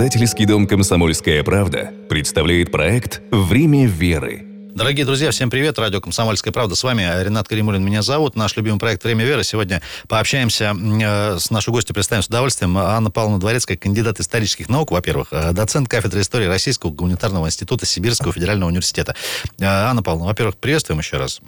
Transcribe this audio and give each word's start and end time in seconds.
Издательский 0.00 0.46
дом 0.46 0.66
«Комсомольская 0.66 1.44
правда» 1.44 1.92
представляет 2.08 2.70
проект 2.70 3.20
«Время 3.30 3.86
веры». 3.86 4.49
Дорогие 4.74 5.04
друзья, 5.04 5.32
всем 5.32 5.50
привет. 5.50 5.78
Радио 5.80 6.00
«Комсомольская 6.00 6.52
правда». 6.52 6.76
С 6.76 6.84
вами 6.84 7.02
Ренат 7.24 7.48
Каримулин 7.48 7.84
меня 7.84 8.02
зовут. 8.02 8.36
Наш 8.36 8.56
любимый 8.56 8.78
проект 8.78 9.02
«Время 9.02 9.24
веры». 9.24 9.42
Сегодня 9.42 9.82
пообщаемся 10.06 10.74
э, 10.74 11.38
с 11.40 11.50
нашей 11.50 11.70
гостью, 11.70 11.92
представим 11.92 12.22
с 12.22 12.28
удовольствием. 12.28 12.78
Анна 12.78 13.10
Павловна 13.10 13.40
Дворецкая, 13.40 13.76
кандидат 13.76 14.20
исторических 14.20 14.68
наук, 14.68 14.92
во-первых, 14.92 15.28
э, 15.32 15.52
доцент 15.52 15.88
кафедры 15.88 16.20
истории 16.20 16.46
Российского 16.46 16.90
гуманитарного 16.90 17.46
института 17.46 17.84
Сибирского 17.84 18.32
федерального 18.32 18.68
университета. 18.68 19.16
Э, 19.58 19.64
Анна 19.64 20.04
Павловна, 20.04 20.28
во-первых, 20.28 20.56
приветствуем 20.56 21.00
еще 21.00 21.16
раз. 21.16 21.40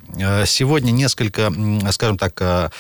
Сегодня 0.47 0.91
несколько, 0.91 1.53
скажем 1.93 2.19
так, 2.19 2.73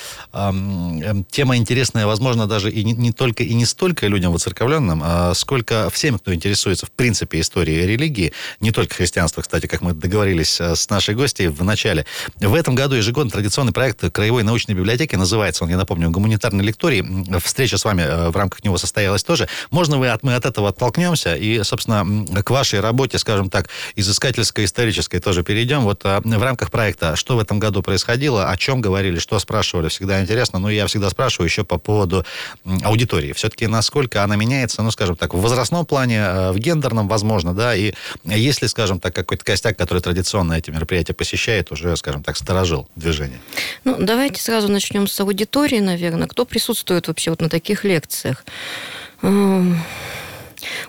тема 1.30 1.56
интересная, 1.56 2.06
возможно, 2.06 2.48
даже 2.48 2.70
и 2.70 2.82
не, 2.82 2.92
не 2.92 3.12
только 3.12 3.44
и 3.44 3.54
не 3.54 3.64
столько 3.64 4.08
людям 4.08 4.32
воцерковленным, 4.32 5.02
а 5.04 5.34
сколько 5.34 5.88
всем, 5.90 6.18
кто 6.18 6.34
интересуется, 6.34 6.86
в 6.86 6.90
принципе, 6.90 7.40
историей 7.40 7.86
религии, 7.86 8.32
не 8.60 8.72
только 8.72 8.96
христианства, 8.96 9.42
кстати, 9.42 9.66
как 9.66 9.82
мы 9.82 9.92
договорились 9.92 10.31
договорились 10.32 10.60
э, 10.60 10.74
с 10.74 10.90
нашей 10.90 11.14
гостьей 11.14 11.48
в 11.48 11.62
начале. 11.64 12.06
В 12.40 12.54
этом 12.54 12.74
году 12.74 12.94
ежегодно 12.94 13.30
традиционный 13.30 13.72
проект 13.72 14.10
Краевой 14.10 14.42
научной 14.42 14.74
библиотеки, 14.74 15.16
называется 15.16 15.64
он, 15.64 15.70
я 15.70 15.76
напомню, 15.76 16.10
гуманитарный 16.10 16.64
лекторий. 16.64 17.04
Встреча 17.38 17.76
с 17.78 17.84
вами 17.84 18.02
э, 18.02 18.30
в 18.30 18.36
рамках 18.36 18.64
него 18.64 18.78
состоялась 18.78 19.24
тоже. 19.24 19.48
Можно 19.70 19.98
вы 19.98 20.08
от, 20.08 20.22
мы 20.22 20.34
от 20.34 20.46
этого 20.46 20.70
оттолкнемся 20.70 21.34
и, 21.34 21.62
собственно, 21.62 22.42
к 22.42 22.50
вашей 22.50 22.80
работе, 22.80 23.18
скажем 23.18 23.50
так, 23.50 23.68
изыскательской, 23.96 24.64
исторической 24.64 25.18
тоже 25.20 25.42
перейдем. 25.42 25.82
Вот 25.82 26.02
э, 26.04 26.20
в 26.24 26.42
рамках 26.42 26.70
проекта, 26.70 27.16
что 27.16 27.36
в 27.36 27.40
этом 27.40 27.58
году 27.58 27.82
происходило, 27.82 28.50
о 28.50 28.56
чем 28.56 28.80
говорили, 28.80 29.18
что 29.18 29.38
спрашивали, 29.38 29.88
всегда 29.88 30.20
интересно. 30.20 30.58
Ну, 30.58 30.68
я 30.68 30.86
всегда 30.86 31.10
спрашиваю 31.10 31.48
еще 31.48 31.64
по 31.64 31.78
поводу 31.78 32.24
аудитории. 32.82 33.32
Все-таки 33.32 33.66
насколько 33.66 34.24
она 34.24 34.36
меняется, 34.36 34.82
ну, 34.82 34.90
скажем 34.90 35.16
так, 35.16 35.34
в 35.34 35.40
возрастном 35.40 35.84
плане, 35.86 36.50
в 36.52 36.58
гендерном, 36.58 37.08
возможно, 37.08 37.54
да, 37.54 37.74
и 37.74 37.92
если, 38.24 38.66
скажем 38.66 39.00
так, 39.00 39.14
какой-то 39.14 39.44
костяк, 39.44 39.76
который 39.76 40.00
традиционно 40.00 40.21
традиционно 40.22 40.54
эти 40.54 40.70
мероприятия 40.70 41.14
посещает, 41.14 41.72
уже, 41.72 41.96
скажем 41.96 42.22
так, 42.22 42.36
сторожил 42.36 42.88
движение? 42.94 43.40
Ну, 43.84 43.96
давайте 43.98 44.40
сразу 44.40 44.68
начнем 44.68 45.08
с 45.08 45.20
аудитории, 45.20 45.80
наверное. 45.80 46.28
Кто 46.28 46.44
присутствует 46.44 47.08
вообще 47.08 47.30
вот 47.30 47.40
на 47.40 47.48
таких 47.48 47.84
лекциях? 47.84 48.44
Эм, 49.22 49.82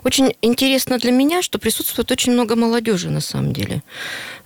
очень 0.03 0.35
интересно 0.43 0.99
для 0.99 1.11
меня, 1.11 1.41
что 1.41 1.57
присутствует 1.57 2.11
очень 2.11 2.33
много 2.33 2.55
молодежи 2.55 3.09
на 3.09 3.21
самом 3.21 3.53
деле. 3.53 3.81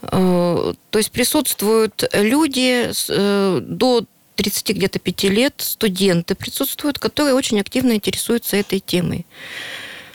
Э, 0.03 0.73
то 0.89 0.99
есть 0.99 1.11
присутствуют 1.11 2.09
люди 2.13 2.89
э, 3.09 3.59
до 3.61 4.05
30 4.35 4.69
где-то 4.69 4.99
5 4.99 5.23
лет, 5.23 5.53
студенты 5.57 6.33
присутствуют, 6.35 6.97
которые 6.97 7.33
очень 7.33 7.59
активно 7.59 7.91
интересуются 7.93 8.55
этой 8.55 8.79
темой. 8.79 9.25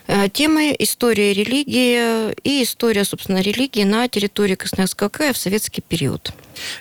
Э, 0.07 0.29
темы 0.29 0.75
история 0.79 1.33
религии 1.33 2.33
и 2.43 2.63
история, 2.63 3.05
собственно, 3.05 3.41
религии 3.41 3.85
на 3.85 4.09
территории 4.09 4.55
Красноярского 4.55 5.09
края 5.09 5.33
в 5.33 5.39
советский 5.39 5.81
период. 5.81 6.33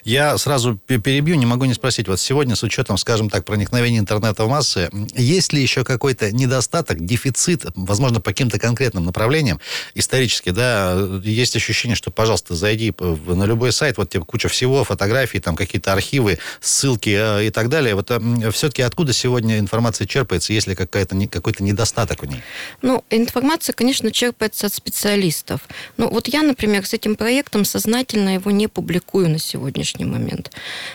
Я 0.04 0.38
сразу 0.38 0.78
перебью, 0.78 1.36
не 1.36 1.46
могу 1.46 1.66
не 1.66 1.74
спросить. 1.74 2.08
Вот 2.08 2.20
сегодня 2.20 2.56
с 2.56 2.64
учетом, 2.64 2.98
скажем 2.98 3.30
так, 3.30 3.46
проникновения 3.46 4.00
интернета 4.00 4.46
в 4.46 4.50
массы, 4.50 4.90
есть 5.16 5.54
ли 5.54 5.62
еще 5.62 5.84
какой-то 5.84 6.32
недостаток, 6.32 7.04
дефицит, 7.06 7.66
возможно, 7.76 8.20
по 8.20 8.32
каким-то 8.32 8.60
конкретным 8.60 9.06
направлениям 9.06 9.60
исторически, 9.96 10.50
да, 10.50 10.98
есть 11.24 11.56
ощущение, 11.56 11.96
что, 11.96 12.12
пожалуйста, 12.12 12.56
зайди 12.56 12.94
на 13.00 13.44
любой 13.46 13.72
сайт, 13.72 13.98
вот 13.98 14.10
тебе 14.10 14.24
куча 14.24 14.50
всего, 14.50 14.84
фотографий, 14.84 15.40
там 15.40 15.56
какие-то 15.56 15.94
архивы, 15.94 16.40
ссылки 16.60 17.10
э, 17.10 17.48
и 17.48 17.50
так 17.50 17.70
далее. 17.70 17.96
Вот 17.96 18.12
все-таки 18.54 18.82
откуда 18.82 19.14
сегодня 19.14 19.60
информация 19.60 20.08
черпается, 20.08 20.54
есть 20.54 20.68
ли 20.68 20.76
какая-то, 20.76 21.16
какой-то 21.28 21.64
недостаток 21.64 22.24
у 22.24 22.26
ней? 22.26 22.42
Ну, 22.82 23.04
информация, 23.10 23.74
конечно, 23.74 24.12
черпается 24.12 24.68
от 24.68 24.74
специалистов. 24.74 25.62
Ну, 25.98 26.10
вот 26.10 26.28
я, 26.28 26.42
например, 26.42 26.86
с 26.86 26.94
этим 26.94 27.16
проектом 27.16 27.66
сознательно 27.66 28.34
его 28.34 28.52
не 28.52 28.68
публикую 28.68 29.30
на 29.30 29.40
сегодня 29.40 29.61
сегодняшний 29.62 30.06
момент. 30.06 30.52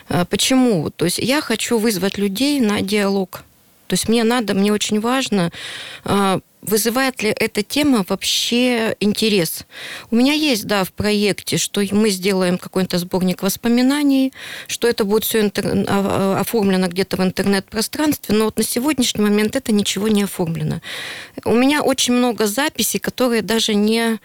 А, 0.09 0.25
почему? 0.25 0.91
То 0.91 1.05
есть 1.05 1.19
я 1.19 1.41
хочу 1.41 1.79
вызвать 1.79 2.19
людей 2.19 2.61
на 2.61 2.81
диалог. 2.81 3.45
То 3.87 3.95
есть 3.95 4.09
мне 4.09 4.25
надо, 4.25 4.55
мне 4.55 4.73
очень 4.73 5.01
важно, 5.01 5.53
а, 6.05 6.41
вызывает 6.63 7.23
ли 7.23 7.33
эта 7.39 7.63
тема 7.63 8.05
вообще 8.09 8.97
интерес. 8.99 9.65
У 10.11 10.17
меня 10.17 10.33
есть, 10.33 10.67
да, 10.67 10.83
в 10.83 10.91
проекте, 10.91 11.59
что 11.59 11.81
мы 11.93 12.11
сделаем 12.11 12.59
какой-то 12.59 12.99
сборник 12.99 13.43
воспоминаний, 13.43 14.33
что 14.67 14.89
это 14.89 15.05
будет 15.05 15.23
все 15.23 15.41
интер... 15.43 15.85
А, 15.89 16.39
оформлено 16.41 16.89
где-то 16.89 17.17
в 17.17 17.23
интернет-пространстве, 17.23 18.35
но 18.35 18.47
вот 18.47 18.59
на 18.59 18.65
сегодняшний 18.65 19.23
момент 19.23 19.55
это 19.55 19.73
ничего 19.73 20.09
не 20.09 20.25
оформлено. 20.25 20.81
У 21.45 21.55
меня 21.55 21.83
очень 21.83 22.15
много 22.15 22.47
записей, 22.47 22.99
которые 22.99 23.43
даже 23.43 23.75
не 23.75 24.19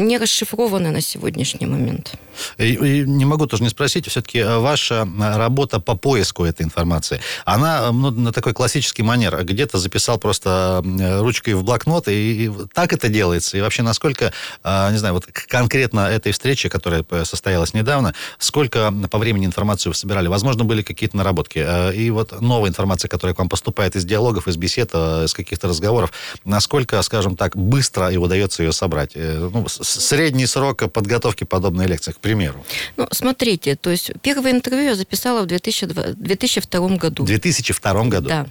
не 0.00 0.18
расшифрованы 0.18 0.90
на 0.90 1.00
сегодняшний 1.00 1.66
момент. 1.66 2.14
И, 2.58 2.74
и 2.74 3.06
не 3.06 3.24
могу 3.24 3.46
тоже 3.46 3.62
не 3.62 3.68
спросить, 3.68 4.08
все-таки 4.08 4.38
э, 4.38 4.58
ваша 4.58 5.06
э, 5.06 5.36
работа 5.36 5.80
по 5.80 5.96
поиску 5.96 6.44
этой 6.44 6.62
информации, 6.62 7.20
она 7.44 7.92
ну, 7.92 8.10
на 8.10 8.32
такой 8.32 8.52
классический 8.52 9.02
манер, 9.02 9.44
где-то 9.44 9.78
записал 9.78 10.18
просто 10.18 10.82
ручкой 11.20 11.54
в 11.54 11.64
блокнот, 11.64 12.08
и, 12.08 12.46
и 12.46 12.50
так 12.72 12.92
это 12.92 13.08
делается, 13.08 13.56
и 13.56 13.60
вообще 13.60 13.82
насколько, 13.82 14.32
не 14.64 14.96
знаю, 14.96 15.14
вот 15.14 15.26
конкретно 15.26 16.00
этой 16.00 16.32
встречи, 16.32 16.68
которая 16.68 17.04
состоялась 17.24 17.74
недавно, 17.74 18.14
сколько 18.38 18.92
по 19.10 19.18
времени 19.18 19.46
информацию 19.46 19.92
вы 19.92 19.96
собирали? 19.96 20.28
Возможно, 20.28 20.64
были 20.64 20.82
какие-то 20.82 21.16
наработки. 21.16 21.64
И 21.94 22.10
вот 22.10 22.40
новая 22.40 22.70
информация, 22.70 23.08
которая 23.08 23.34
к 23.34 23.38
вам 23.38 23.48
поступает 23.48 23.96
из 23.96 24.04
диалогов, 24.04 24.48
из 24.48 24.56
бесед, 24.56 24.94
из 24.94 25.32
каких-то 25.32 25.68
разговоров, 25.68 26.12
насколько, 26.44 27.00
скажем 27.02 27.36
так, 27.36 27.56
быстро 27.56 28.10
и 28.10 28.16
удается 28.16 28.62
ее 28.62 28.72
собрать? 28.72 29.12
ну, 29.14 29.66
средний 29.68 30.46
срок 30.46 30.90
подготовки 30.92 31.44
подобной 31.44 31.86
лекции, 31.86 32.12
примеру? 32.26 32.64
Ну, 32.96 33.06
смотрите, 33.12 33.76
то 33.76 33.90
есть 33.90 34.12
первое 34.22 34.50
интервью 34.50 34.84
я 34.84 34.94
записала 34.94 35.42
в 35.42 35.46
2002, 35.46 36.02
2002 36.16 36.88
году. 36.96 37.22
В 37.22 37.26
2002 37.26 38.04
году? 38.04 38.28
Да. 38.28 38.46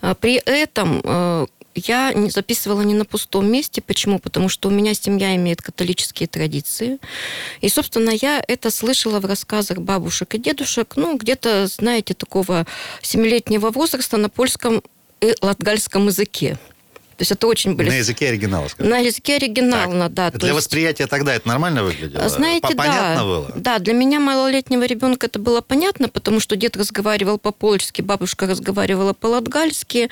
А, 0.00 0.14
при 0.14 0.36
этом 0.36 1.00
э, 1.04 1.46
я 1.74 2.12
записывала 2.28 2.82
не 2.82 2.94
на 2.94 3.04
пустом 3.04 3.50
месте. 3.50 3.80
Почему? 3.80 4.18
Потому 4.18 4.48
что 4.48 4.68
у 4.68 4.72
меня 4.72 4.94
семья 4.94 5.36
имеет 5.36 5.62
католические 5.62 6.28
традиции. 6.28 6.98
И, 7.60 7.68
собственно, 7.68 8.10
я 8.10 8.42
это 8.46 8.70
слышала 8.70 9.20
в 9.20 9.26
рассказах 9.26 9.78
бабушек 9.78 10.34
и 10.34 10.38
дедушек, 10.38 10.94
ну, 10.96 11.16
где-то, 11.16 11.66
знаете, 11.66 12.14
такого 12.14 12.66
семилетнего 13.02 13.70
возраста 13.70 14.16
на 14.16 14.28
польском 14.28 14.82
и 15.20 15.34
латгальском 15.42 16.06
языке. 16.06 16.58
То 17.20 17.22
есть 17.22 17.32
это 17.32 17.48
очень 17.48 17.74
были... 17.74 17.90
На 17.90 17.96
языке 17.96 18.28
оригинала, 18.28 18.68
скажем. 18.68 18.90
На 18.90 18.96
языке 19.00 19.36
оригинала, 19.36 20.08
так. 20.08 20.12
да. 20.14 20.30
Для 20.30 20.48
есть... 20.48 20.58
восприятия 20.58 21.06
тогда 21.06 21.34
это 21.34 21.46
нормально 21.48 21.84
выглядело? 21.84 22.26
Знаете, 22.30 22.74
понятно 22.74 23.14
да. 23.14 23.24
было? 23.24 23.52
Да, 23.56 23.78
для 23.78 23.92
меня 23.92 24.20
малолетнего 24.20 24.84
ребенка 24.84 25.26
это 25.26 25.38
было 25.38 25.60
понятно, 25.60 26.08
потому 26.08 26.40
что 26.40 26.56
дед 26.56 26.78
разговаривал 26.78 27.38
по-польски, 27.38 28.00
бабушка 28.00 28.46
разговаривала 28.46 29.12
по-латгальски. 29.12 30.08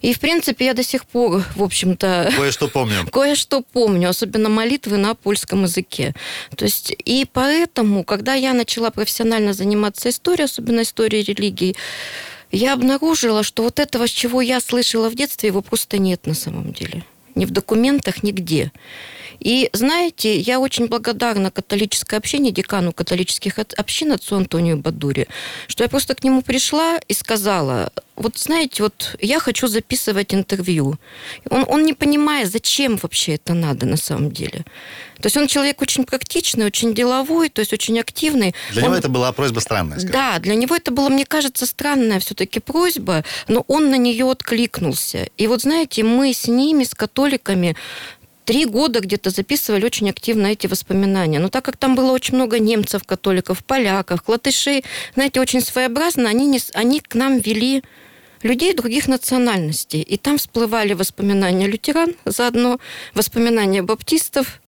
И, 0.00 0.12
в 0.12 0.18
принципе, 0.18 0.64
я 0.64 0.74
до 0.74 0.82
сих 0.82 1.06
пор, 1.06 1.44
в 1.54 1.62
общем-то... 1.62 2.32
Кое-что 2.36 2.66
помню. 2.66 3.06
Кое-что 3.12 3.62
помню, 3.72 4.08
особенно 4.08 4.48
молитвы 4.48 4.96
на 4.96 5.14
польском 5.14 5.62
языке. 5.62 6.16
То 6.56 6.64
есть, 6.64 6.92
и 7.04 7.28
поэтому, 7.32 8.02
когда 8.02 8.34
я 8.34 8.54
начала 8.54 8.90
профессионально 8.90 9.52
заниматься 9.52 10.08
историей, 10.08 10.46
особенно 10.46 10.82
историей 10.82 11.22
религии, 11.22 11.76
я 12.50 12.72
обнаружила, 12.72 13.42
что 13.42 13.62
вот 13.62 13.78
этого, 13.78 14.06
с 14.06 14.10
чего 14.10 14.40
я 14.40 14.60
слышала 14.60 15.08
в 15.08 15.14
детстве, 15.14 15.48
его 15.48 15.62
просто 15.62 15.98
нет 15.98 16.26
на 16.26 16.34
самом 16.34 16.72
деле. 16.72 17.04
Ни 17.34 17.44
в 17.44 17.50
документах, 17.50 18.22
нигде. 18.22 18.72
И 19.38 19.70
знаете, 19.72 20.38
я 20.38 20.60
очень 20.60 20.86
благодарна 20.86 21.50
католической 21.50 22.16
общине, 22.16 22.50
декану 22.50 22.92
католических 22.92 23.58
общин, 23.58 24.12
отцу 24.12 24.36
Антонию 24.36 24.76
Бадури, 24.76 25.28
что 25.66 25.84
я 25.84 25.88
просто 25.88 26.14
к 26.14 26.24
нему 26.24 26.42
пришла 26.42 26.98
и 27.08 27.14
сказала, 27.14 27.92
вот 28.20 28.38
знаете, 28.38 28.82
вот 28.82 29.16
я 29.20 29.40
хочу 29.40 29.66
записывать 29.66 30.34
интервью. 30.34 30.98
Он, 31.48 31.64
он 31.66 31.84
не 31.84 31.94
понимает, 31.94 32.50
зачем 32.50 32.96
вообще 32.96 33.34
это 33.34 33.54
надо 33.54 33.86
на 33.86 33.96
самом 33.96 34.30
деле. 34.30 34.64
То 35.20 35.26
есть 35.26 35.36
он 35.36 35.46
человек 35.46 35.80
очень 35.80 36.04
практичный, 36.04 36.66
очень 36.66 36.94
деловой, 36.94 37.48
то 37.48 37.60
есть 37.60 37.72
очень 37.72 37.98
активный. 37.98 38.54
Для 38.72 38.82
он... 38.82 38.88
него 38.88 38.98
это 38.98 39.08
была 39.08 39.32
просьба 39.32 39.60
странная. 39.60 39.98
Скажем. 39.98 40.12
Да, 40.12 40.38
для 40.38 40.54
него 40.54 40.76
это 40.76 40.90
была, 40.90 41.08
мне 41.08 41.24
кажется, 41.24 41.64
странная 41.64 42.20
все-таки 42.20 42.60
просьба, 42.60 43.24
но 43.48 43.64
он 43.68 43.90
на 43.90 43.96
нее 43.96 44.26
откликнулся. 44.26 45.28
И 45.38 45.46
вот 45.46 45.62
знаете, 45.62 46.04
мы 46.04 46.34
с 46.34 46.46
ними, 46.46 46.84
с 46.84 46.94
католиками, 46.94 47.74
три 48.50 48.64
года 48.64 48.98
где-то 48.98 49.30
записывали 49.30 49.84
очень 49.84 50.10
активно 50.10 50.48
эти 50.48 50.66
воспоминания. 50.66 51.38
Но 51.38 51.50
так 51.50 51.64
как 51.64 51.76
там 51.76 51.94
было 51.94 52.10
очень 52.10 52.34
много 52.34 52.58
немцев, 52.58 53.04
католиков, 53.04 53.64
поляков, 53.64 54.22
латышей, 54.26 54.84
знаете, 55.14 55.40
очень 55.40 55.60
своеобразно, 55.60 56.28
они, 56.28 56.46
не, 56.46 56.58
они 56.74 56.98
к 56.98 57.14
нам 57.14 57.38
вели 57.38 57.84
людей 58.42 58.74
других 58.74 59.06
национальностей. 59.06 60.02
И 60.02 60.16
там 60.16 60.36
всплывали 60.36 60.94
воспоминания 60.94 61.68
лютеран, 61.68 62.16
заодно 62.24 62.80
воспоминания 63.14 63.82
баптистов, 63.82 64.60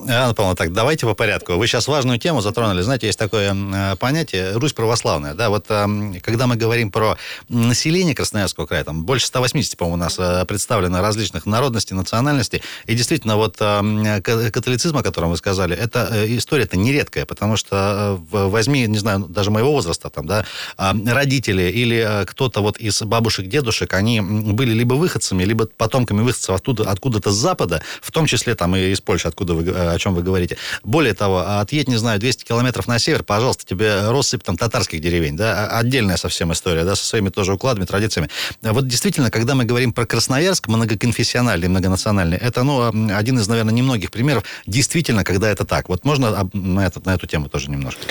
Анна 0.00 0.34
Павловна, 0.34 0.56
так, 0.56 0.72
давайте 0.72 1.06
по 1.06 1.14
порядку. 1.14 1.54
Вы 1.54 1.66
сейчас 1.66 1.88
важную 1.88 2.18
тему 2.18 2.40
затронули. 2.40 2.82
Знаете, 2.82 3.06
есть 3.06 3.18
такое 3.18 3.54
э, 3.54 3.96
понятие 3.96 4.52
Русь 4.52 4.72
православная. 4.72 5.34
Да, 5.34 5.50
вот 5.50 5.66
э, 5.68 5.86
когда 6.22 6.46
мы 6.46 6.56
говорим 6.56 6.90
про 6.90 7.16
население 7.48 8.14
Красноярского 8.14 8.66
края, 8.66 8.84
там 8.84 9.04
больше 9.04 9.26
180, 9.26 9.76
по-моему, 9.76 9.94
у 9.94 9.98
нас 9.98 10.16
э, 10.18 10.44
представлено 10.46 11.00
различных 11.00 11.46
народностей, 11.46 11.94
национальностей. 11.94 12.62
И 12.86 12.94
действительно, 12.94 13.36
вот 13.36 13.56
католицизм, 13.56 14.96
о 14.96 15.02
котором 15.02 15.30
вы 15.30 15.36
сказали, 15.36 15.76
это 15.76 16.24
история 16.26 16.64
это 16.64 16.76
нередкая, 16.76 17.24
потому 17.26 17.56
что 17.56 18.18
возьми, 18.30 18.86
не 18.86 18.98
знаю, 18.98 19.20
даже 19.28 19.50
моего 19.50 19.72
возраста, 19.72 20.10
там, 20.10 20.26
да, 20.26 20.44
родители 20.76 21.62
или 21.62 22.24
кто-то 22.26 22.60
вот 22.60 22.78
из 22.78 23.00
бабушек, 23.02 23.46
дедушек, 23.46 23.92
они 23.94 24.20
были 24.20 24.72
либо 24.72 24.94
выходцами, 24.94 25.44
либо 25.44 25.66
потомками 25.66 26.22
выходцев 26.22 26.54
оттуда, 26.54 26.90
откуда-то 26.90 27.30
с 27.30 27.34
запада, 27.34 27.82
в 28.00 28.10
том 28.10 28.26
числе 28.26 28.54
там 28.54 28.74
и 28.76 28.90
из 28.90 29.00
Польши, 29.00 29.28
откуда 29.28 29.54
вы 29.54 29.64
о 29.90 29.98
чем 29.98 30.14
вы 30.14 30.22
говорите. 30.22 30.56
Более 30.82 31.14
того, 31.14 31.40
отъедь, 31.60 31.88
не 31.88 31.96
знаю, 31.96 32.18
200 32.18 32.44
километров 32.44 32.86
на 32.86 32.98
север, 32.98 33.22
пожалуйста, 33.22 33.64
тебе 33.66 34.10
россыпь 34.10 34.42
там 34.42 34.56
татарских 34.56 35.00
деревень, 35.00 35.36
да, 35.36 35.68
отдельная 35.68 36.16
совсем 36.16 36.52
история, 36.52 36.84
да, 36.84 36.96
со 36.96 37.04
своими 37.04 37.28
тоже 37.28 37.54
укладами, 37.54 37.84
традициями. 37.84 38.28
Вот 38.62 38.86
действительно, 38.86 39.30
когда 39.30 39.54
мы 39.54 39.64
говорим 39.64 39.92
про 39.92 40.06
Красноярск, 40.06 40.68
многоконфессиональный, 40.68 41.68
многонациональный, 41.68 42.36
это, 42.36 42.62
ну, 42.62 42.88
один 43.14 43.38
из, 43.38 43.48
наверное, 43.48 43.74
немногих 43.74 44.10
примеров, 44.10 44.44
действительно, 44.66 45.24
когда 45.24 45.48
это 45.50 45.64
так. 45.64 45.88
Вот 45.88 46.04
можно 46.04 46.48
на, 46.52 46.86
этот, 46.86 47.06
на 47.06 47.14
эту 47.14 47.26
тему 47.26 47.48
тоже 47.48 47.70
немножко? 47.70 48.02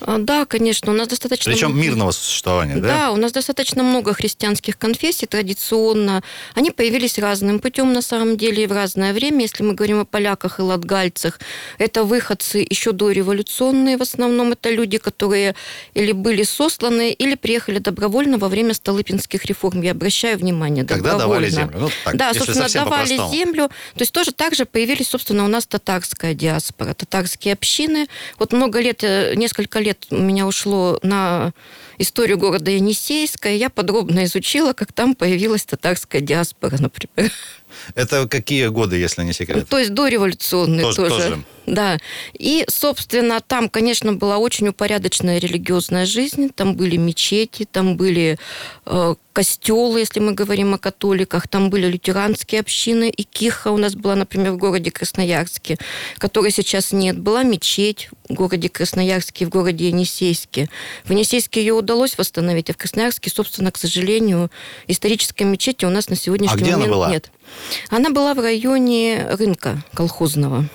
А, 0.00 0.18
да, 0.18 0.44
конечно, 0.44 0.92
у 0.92 0.94
нас 0.94 1.08
достаточно... 1.08 1.52
Причем 1.52 1.78
мирного 1.78 2.10
существования, 2.10 2.76
да? 2.76 2.88
Да, 2.88 3.10
у 3.12 3.16
нас 3.16 3.32
достаточно 3.32 3.82
много 3.82 4.14
христианских 4.14 4.78
конфессий 4.78 5.26
традиционно. 5.26 6.22
Они 6.54 6.70
появились 6.70 7.18
разным 7.18 7.58
путем, 7.58 7.92
на 7.92 8.02
самом 8.02 8.36
деле, 8.36 8.64
и 8.64 8.66
в 8.66 8.72
разное 8.72 9.12
время. 9.12 9.42
Если 9.42 9.62
мы 9.62 9.74
говорим 9.74 10.00
о 10.00 10.04
поляках 10.04 10.58
и 10.58 10.62
латгальцах, 10.62 11.38
это 11.78 12.04
выходцы 12.04 12.66
еще 12.68 12.92
дореволюционные, 12.92 13.96
в 13.96 14.02
основном 14.02 14.52
это 14.52 14.70
люди, 14.70 14.98
которые 14.98 15.54
или 15.94 16.12
были 16.12 16.42
сосланы, 16.42 17.12
или 17.12 17.34
приехали 17.34 17.78
добровольно 17.78 18.38
во 18.38 18.48
время 18.48 18.74
Столыпинских 18.74 19.44
реформ. 19.44 19.82
Я 19.82 19.92
обращаю 19.92 20.38
внимание, 20.38 20.84
Когда 20.84 21.18
давали 21.18 21.48
землю? 21.50 21.78
Ну, 21.78 21.90
так, 22.04 22.16
да, 22.16 22.34
собственно, 22.34 22.68
давали 22.68 23.16
землю. 23.30 23.68
То 23.94 24.02
есть 24.02 24.12
тоже 24.12 24.32
так 24.32 24.54
же 24.54 24.64
появились, 24.64 25.08
собственно, 25.08 25.44
у 25.44 25.48
нас 25.48 25.66
татарская 25.66 26.34
диаспора, 26.34 26.94
татарские 26.94 27.54
общины. 27.54 28.06
Вот 28.38 28.52
много 28.52 28.80
лет, 28.80 29.02
э, 29.02 29.34
несколько 29.34 29.78
лет 29.78 29.89
лет 29.90 30.06
у 30.10 30.16
меня 30.16 30.46
ушло 30.46 30.98
на 31.02 31.52
историю 32.00 32.38
города 32.38 32.70
Енисейска, 32.70 33.50
и 33.50 33.58
я 33.58 33.68
подробно 33.68 34.24
изучила, 34.24 34.72
как 34.72 34.92
там 34.92 35.14
появилась 35.14 35.64
татарская 35.64 36.20
диаспора, 36.20 36.76
например. 36.78 37.30
Это 37.94 38.26
какие 38.26 38.66
годы, 38.68 38.96
если 38.96 39.22
не 39.22 39.32
секрет? 39.32 39.68
То 39.68 39.78
есть 39.78 39.94
дореволюционные 39.94 40.82
тоже. 40.82 40.96
тоже. 40.96 41.10
тоже. 41.10 41.44
Да. 41.66 41.98
И, 42.32 42.64
собственно, 42.68 43.40
там, 43.40 43.68
конечно, 43.68 44.12
была 44.12 44.38
очень 44.38 44.68
упорядоченная 44.68 45.38
религиозная 45.38 46.06
жизнь. 46.06 46.50
Там 46.54 46.74
были 46.74 46.96
мечети, 46.96 47.66
там 47.70 47.96
были 47.96 48.38
э, 48.86 49.14
костелы, 49.32 50.00
если 50.00 50.20
мы 50.20 50.32
говорим 50.32 50.74
о 50.74 50.78
католиках, 50.78 51.46
там 51.48 51.70
были 51.70 51.86
лютеранские 51.86 52.60
общины, 52.60 53.08
и 53.08 53.22
Киха 53.22 53.70
у 53.70 53.76
нас 53.76 53.94
была, 53.94 54.16
например, 54.16 54.52
в 54.52 54.56
городе 54.56 54.90
Красноярске, 54.90 55.78
которой 56.18 56.50
сейчас 56.50 56.92
нет. 56.92 57.18
Была 57.18 57.42
мечеть 57.42 58.10
в 58.28 58.34
городе 58.34 58.68
Красноярске, 58.68 59.46
в 59.46 59.48
городе 59.48 59.88
Енисейске. 59.88 60.68
В 61.04 61.10
Енисейске 61.10 61.60
ее 61.60 61.74
удалось 61.90 62.16
восстановить, 62.16 62.70
а 62.70 62.72
в 62.72 62.76
Красноярске, 62.76 63.30
собственно, 63.30 63.72
к 63.72 63.76
сожалению, 63.76 64.50
исторической 64.86 65.42
мечети 65.42 65.84
у 65.84 65.90
нас 65.90 66.08
на 66.08 66.14
сегодняшний 66.14 66.54
а 66.54 66.56
где 66.56 66.70
момент 66.72 66.84
она 66.84 66.94
была? 66.94 67.10
нет. 67.10 67.32
Она 67.88 68.10
была 68.10 68.34
в 68.34 68.38
районе 68.38 69.26
рынка 69.32 69.82
колхозного. 69.92 70.68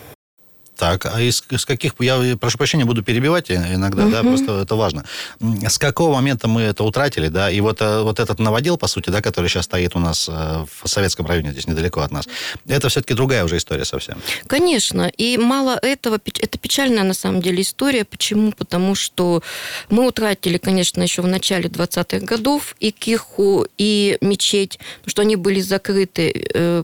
Так, 0.77 1.05
а 1.05 1.21
из, 1.21 1.43
из 1.49 1.65
каких, 1.65 1.93
я 1.99 2.37
прошу 2.37 2.57
прощения, 2.57 2.85
буду 2.85 3.03
перебивать 3.03 3.49
иногда, 3.49 4.03
угу. 4.03 4.11
да, 4.11 4.23
просто 4.23 4.61
это 4.61 4.75
важно. 4.75 5.05
С 5.39 5.77
какого 5.77 6.15
момента 6.15 6.47
мы 6.47 6.61
это 6.61 6.83
утратили, 6.83 7.29
да, 7.29 7.49
и 7.49 7.61
вот, 7.61 7.81
э, 7.81 8.01
вот 8.01 8.19
этот 8.19 8.39
новодел, 8.39 8.77
по 8.77 8.87
сути, 8.87 9.09
да, 9.09 9.21
который 9.21 9.49
сейчас 9.49 9.65
стоит 9.65 9.95
у 9.95 9.99
нас 9.99 10.27
э, 10.29 10.65
в 10.81 10.87
Советском 10.87 11.25
районе, 11.27 11.51
здесь 11.51 11.67
недалеко 11.67 12.01
от 12.01 12.11
нас, 12.11 12.27
это 12.67 12.89
все-таки 12.89 13.13
другая 13.13 13.45
уже 13.45 13.57
история 13.57 13.85
совсем. 13.85 14.17
Конечно, 14.47 15.07
и 15.17 15.37
мало 15.37 15.79
этого, 15.81 16.19
это 16.39 16.57
печальная 16.57 17.03
на 17.03 17.13
самом 17.13 17.41
деле 17.41 17.61
история. 17.61 18.03
Почему? 18.03 18.51
Потому 18.51 18.95
что 18.95 19.41
мы 19.89 20.07
утратили, 20.07 20.57
конечно, 20.57 21.01
еще 21.01 21.21
в 21.21 21.27
начале 21.27 21.69
20-х 21.69 22.25
годов 22.25 22.75
и 22.79 22.91
Киху, 22.91 23.65
и 23.77 24.17
мечеть, 24.21 24.79
потому 24.97 25.09
что 25.09 25.21
они 25.21 25.35
были 25.35 25.61
закрыты 25.61 26.49
э, 26.53 26.83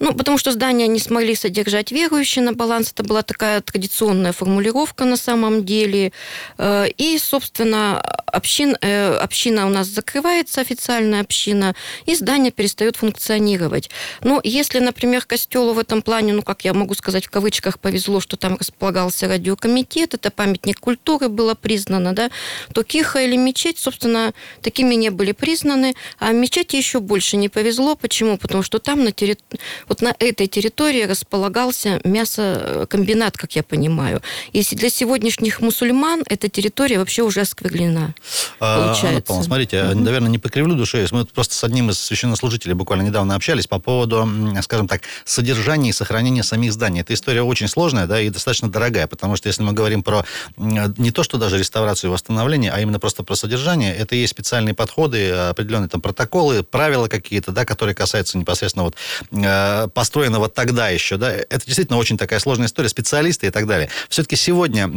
ну, 0.00 0.14
потому 0.14 0.38
что 0.38 0.50
здания 0.50 0.88
не 0.88 0.98
смогли 0.98 1.34
содержать 1.34 1.92
верующие 1.92 2.42
на 2.42 2.54
баланс. 2.54 2.90
Это 2.92 3.04
была 3.04 3.22
такая 3.22 3.60
традиционная 3.60 4.32
формулировка 4.32 5.04
на 5.04 5.16
самом 5.16 5.64
деле. 5.64 6.12
Э, 6.56 6.86
и, 6.96 7.18
собственно, 7.18 8.00
общин, 8.26 8.76
э, 8.80 9.14
община 9.16 9.66
у 9.66 9.68
нас 9.68 9.88
закрывается, 9.88 10.62
официальная 10.62 11.20
община, 11.20 11.74
и 12.06 12.14
здание 12.14 12.50
перестает 12.50 12.96
функционировать. 12.96 13.90
Но 14.22 14.40
если, 14.42 14.78
например, 14.78 15.26
костелу 15.26 15.74
в 15.74 15.78
этом 15.78 16.00
плане, 16.00 16.32
ну, 16.32 16.42
как 16.42 16.64
я 16.64 16.72
могу 16.72 16.94
сказать, 16.94 17.26
в 17.26 17.30
кавычках 17.30 17.78
повезло, 17.78 18.20
что 18.20 18.38
там 18.38 18.56
располагался 18.58 19.28
радиокомитет, 19.28 20.14
это 20.14 20.30
памятник 20.30 20.80
культуры 20.80 21.28
было 21.28 21.54
признано, 21.54 22.14
да, 22.14 22.30
то 22.72 22.84
киха 22.84 23.20
или 23.20 23.36
мечеть, 23.36 23.78
собственно, 23.78 24.32
такими 24.62 24.94
не 24.94 25.10
были 25.10 25.32
признаны, 25.32 25.94
а 26.18 26.32
мечети 26.32 26.76
еще 26.76 27.00
больше 27.00 27.36
не 27.36 27.50
повезло. 27.50 27.96
Почему? 27.96 28.38
Потому 28.38 28.62
что 28.62 28.78
там 28.78 29.04
на 29.04 29.12
территории 29.12 29.60
вот 29.90 30.02
на 30.02 30.14
этой 30.20 30.46
территории 30.46 31.02
располагался 31.02 32.00
мясокомбинат, 32.04 33.36
как 33.36 33.56
я 33.56 33.64
понимаю. 33.64 34.22
И 34.52 34.62
для 34.76 34.88
сегодняшних 34.88 35.60
мусульман 35.60 36.22
эта 36.28 36.48
территория 36.48 37.00
вообще 37.00 37.22
уже 37.22 37.40
осквернена. 37.40 38.14
А, 38.60 38.84
получается. 38.84 39.08
Анна 39.08 39.20
Павловна, 39.20 39.44
смотрите, 39.44 39.82
угу. 39.82 39.98
наверное, 39.98 40.30
не 40.30 40.38
покривлю 40.38 40.76
душой. 40.76 41.06
Мы 41.10 41.24
просто 41.24 41.56
с 41.56 41.64
одним 41.64 41.90
из 41.90 41.98
священнослужителей 41.98 42.74
буквально 42.74 43.02
недавно 43.02 43.34
общались 43.34 43.66
по 43.66 43.80
поводу, 43.80 44.28
скажем 44.62 44.86
так, 44.86 45.02
содержания 45.24 45.90
и 45.90 45.92
сохранения 45.92 46.44
самих 46.44 46.72
зданий. 46.72 47.00
Эта 47.00 47.12
история 47.12 47.42
очень 47.42 47.66
сложная, 47.66 48.06
да, 48.06 48.20
и 48.20 48.30
достаточно 48.30 48.70
дорогая, 48.70 49.08
потому 49.08 49.34
что 49.34 49.48
если 49.48 49.64
мы 49.64 49.72
говорим 49.72 50.04
про 50.04 50.24
не 50.56 51.10
то, 51.10 51.24
что 51.24 51.36
даже 51.36 51.58
реставрацию 51.58 52.10
и 52.10 52.12
восстановление, 52.12 52.70
а 52.70 52.80
именно 52.80 53.00
просто 53.00 53.24
про 53.24 53.34
содержание, 53.34 53.92
это 53.96 54.14
есть 54.14 54.30
специальные 54.30 54.74
подходы, 54.74 55.30
определенные 55.32 55.88
там 55.88 56.00
протоколы, 56.00 56.62
правила 56.62 57.08
какие-то, 57.08 57.50
да, 57.50 57.64
которые 57.64 57.96
касаются 57.96 58.38
непосредственно 58.38 58.84
вот 58.84 58.94
э, 59.32 59.79
построено 59.88 60.38
вот 60.38 60.54
тогда 60.54 60.88
еще, 60.88 61.16
да, 61.16 61.32
это 61.32 61.64
действительно 61.64 61.98
очень 61.98 62.16
такая 62.16 62.38
сложная 62.38 62.66
история, 62.66 62.88
специалисты 62.88 63.46
и 63.46 63.50
так 63.50 63.66
далее. 63.66 63.88
Все-таки 64.08 64.36
сегодня 64.36 64.90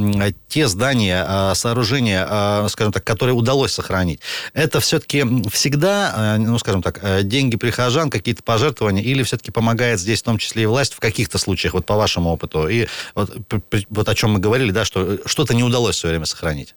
те 0.47 0.68
здания, 0.68 1.23
а, 1.28 1.56
сооружения, 1.56 2.25
а, 2.30 2.68
скажем 2.69 2.94
так, 2.94 3.04
которые 3.04 3.35
удалось 3.35 3.71
сохранить, 3.71 4.19
это 4.54 4.80
все-таки 4.80 5.25
всегда, 5.52 6.37
ну, 6.40 6.57
скажем 6.59 6.81
так, 6.81 7.28
деньги 7.28 7.57
прихожан, 7.57 8.09
какие-то 8.09 8.44
пожертвования, 8.44 9.04
или 9.04 9.23
все-таки 9.23 9.52
помогает 9.52 9.99
здесь 9.99 10.21
в 10.21 10.25
том 10.25 10.37
числе 10.37 10.63
и 10.63 10.66
власть 10.66 10.94
в 10.94 10.99
каких-то 10.99 11.37
случаях, 11.37 11.73
вот 11.73 11.85
по 11.85 11.95
вашему 11.95 12.30
опыту, 12.30 12.68
и 12.68 12.87
вот, 13.16 13.35
вот 13.90 14.09
о 14.09 14.16
чем 14.16 14.31
мы 14.31 14.40
говорили, 14.40 14.71
да, 14.71 14.85
что 14.85 15.19
что-то 15.25 15.54
не 15.54 15.63
удалось 15.63 15.95
в 15.95 15.99
свое 15.99 16.13
время 16.13 16.25
сохранить? 16.25 16.75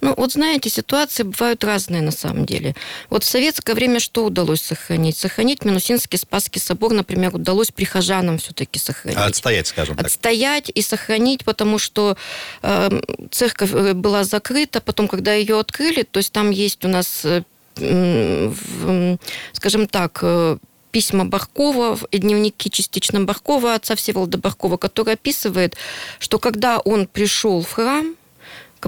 Ну, 0.00 0.14
вот 0.16 0.32
знаете, 0.32 0.70
ситуации 0.70 1.22
бывают 1.22 1.64
разные 1.64 2.02
на 2.02 2.10
самом 2.10 2.46
деле. 2.46 2.74
Вот 3.10 3.24
в 3.24 3.26
советское 3.26 3.74
время 3.74 4.00
что 4.00 4.24
удалось 4.24 4.62
сохранить? 4.62 5.16
Сохранить 5.16 5.64
Минусинский 5.64 6.18
Спасский 6.18 6.60
собор, 6.60 6.92
например, 6.92 7.34
удалось 7.34 7.70
прихожанам 7.70 8.38
все-таки 8.38 8.78
сохранить. 8.78 9.18
Отстоять, 9.18 9.66
скажем 9.66 9.96
так. 9.96 10.06
Отстоять 10.06 10.70
и 10.74 10.82
сохранить, 10.82 11.44
потому 11.44 11.78
что 11.78 12.16
э, 12.62 13.00
церковь 13.30 13.70
была 13.70 14.24
закрыта, 14.24 14.80
потом, 14.80 15.08
когда 15.08 15.34
ее 15.34 15.58
открыли, 15.58 16.02
то 16.02 16.18
есть 16.18 16.32
там 16.32 16.50
есть 16.50 16.84
у 16.84 16.88
нас, 16.88 17.24
э, 17.24 17.42
э, 17.76 19.16
скажем 19.52 19.86
так, 19.86 20.18
э, 20.22 20.58
письма 20.96 21.26
Баркова 21.26 21.98
дневники 22.10 22.70
частично 22.70 23.20
Баркова, 23.20 23.74
отца 23.74 23.96
Всеволода 23.96 24.38
Баркова, 24.38 24.78
который 24.78 25.12
описывает, 25.12 25.76
что 26.18 26.38
когда 26.38 26.78
он 26.78 27.06
пришел 27.06 27.60
в 27.60 27.70
храм, 27.70 28.16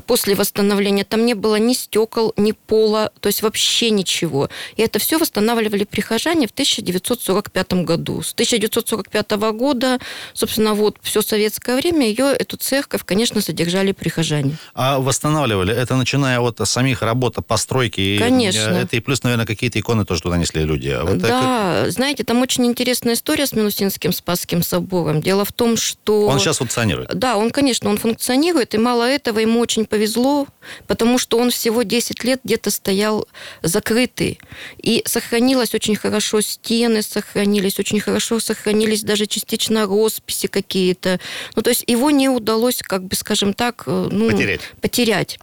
после 0.06 0.34
восстановления. 0.34 1.04
Там 1.04 1.26
не 1.26 1.34
было 1.34 1.56
ни 1.56 1.72
стекол, 1.72 2.32
ни 2.36 2.52
пола, 2.52 3.10
то 3.20 3.28
есть 3.28 3.42
вообще 3.42 3.90
ничего. 3.90 4.48
И 4.76 4.82
это 4.82 4.98
все 4.98 5.18
восстанавливали 5.18 5.84
прихожане 5.84 6.46
в 6.46 6.50
1945 6.50 7.72
году. 7.84 8.22
С 8.22 8.32
1945 8.32 9.30
года, 9.52 9.98
собственно, 10.34 10.74
вот 10.74 10.96
все 11.02 11.22
советское 11.22 11.76
время 11.76 12.08
ее, 12.08 12.26
эту 12.26 12.56
церковь, 12.56 13.02
конечно, 13.04 13.40
содержали 13.40 13.92
прихожане. 13.92 14.56
А 14.74 14.98
восстанавливали? 14.98 15.74
Это 15.74 15.96
начиная 15.96 16.40
от 16.40 16.60
самих 16.64 17.02
работ, 17.02 17.36
постройки? 17.46 18.18
Конечно. 18.18 18.60
Это 18.60 18.96
и 18.96 19.00
плюс, 19.00 19.22
наверное, 19.22 19.46
какие-то 19.46 19.78
иконы 19.80 20.04
тоже 20.04 20.22
туда 20.22 20.36
несли 20.36 20.62
люди. 20.64 20.88
А 20.88 21.04
вот 21.04 21.18
да, 21.18 21.82
это... 21.82 21.90
знаете, 21.90 22.24
там 22.24 22.40
очень 22.42 22.66
интересная 22.66 23.14
история 23.14 23.46
с 23.46 23.52
Минусинским 23.52 24.12
Спасским 24.12 24.62
собором. 24.62 25.20
Дело 25.20 25.44
в 25.44 25.52
том, 25.52 25.76
что... 25.76 26.26
Он 26.26 26.38
сейчас 26.38 26.58
функционирует? 26.58 27.14
Да, 27.14 27.36
он, 27.36 27.50
конечно, 27.50 27.90
он 27.90 27.98
функционирует, 27.98 28.74
и 28.74 28.78
мало 28.78 29.04
этого, 29.04 29.38
ему 29.38 29.60
очень 29.60 29.77
очень 29.78 29.86
повезло, 29.86 30.46
потому 30.86 31.18
что 31.18 31.38
он 31.38 31.50
всего 31.50 31.82
10 31.82 32.24
лет 32.24 32.40
где-то 32.44 32.70
стоял 32.70 33.26
закрытый. 33.62 34.40
И 34.82 35.02
сохранилось 35.06 35.74
очень 35.74 35.96
хорошо 35.96 36.40
стены, 36.40 37.02
сохранились 37.02 37.78
очень 37.78 38.00
хорошо, 38.00 38.40
сохранились 38.40 39.02
даже 39.02 39.26
частично 39.26 39.86
росписи 39.86 40.48
какие-то. 40.48 41.20
Ну, 41.56 41.62
то 41.62 41.70
есть 41.70 41.84
его 41.86 42.10
не 42.10 42.28
удалось, 42.28 42.82
как 42.82 43.04
бы, 43.04 43.14
скажем 43.14 43.54
так, 43.54 43.84
э, 43.86 44.08
ну, 44.10 44.30
потерять. 44.30 44.60
потерять. 44.80 45.38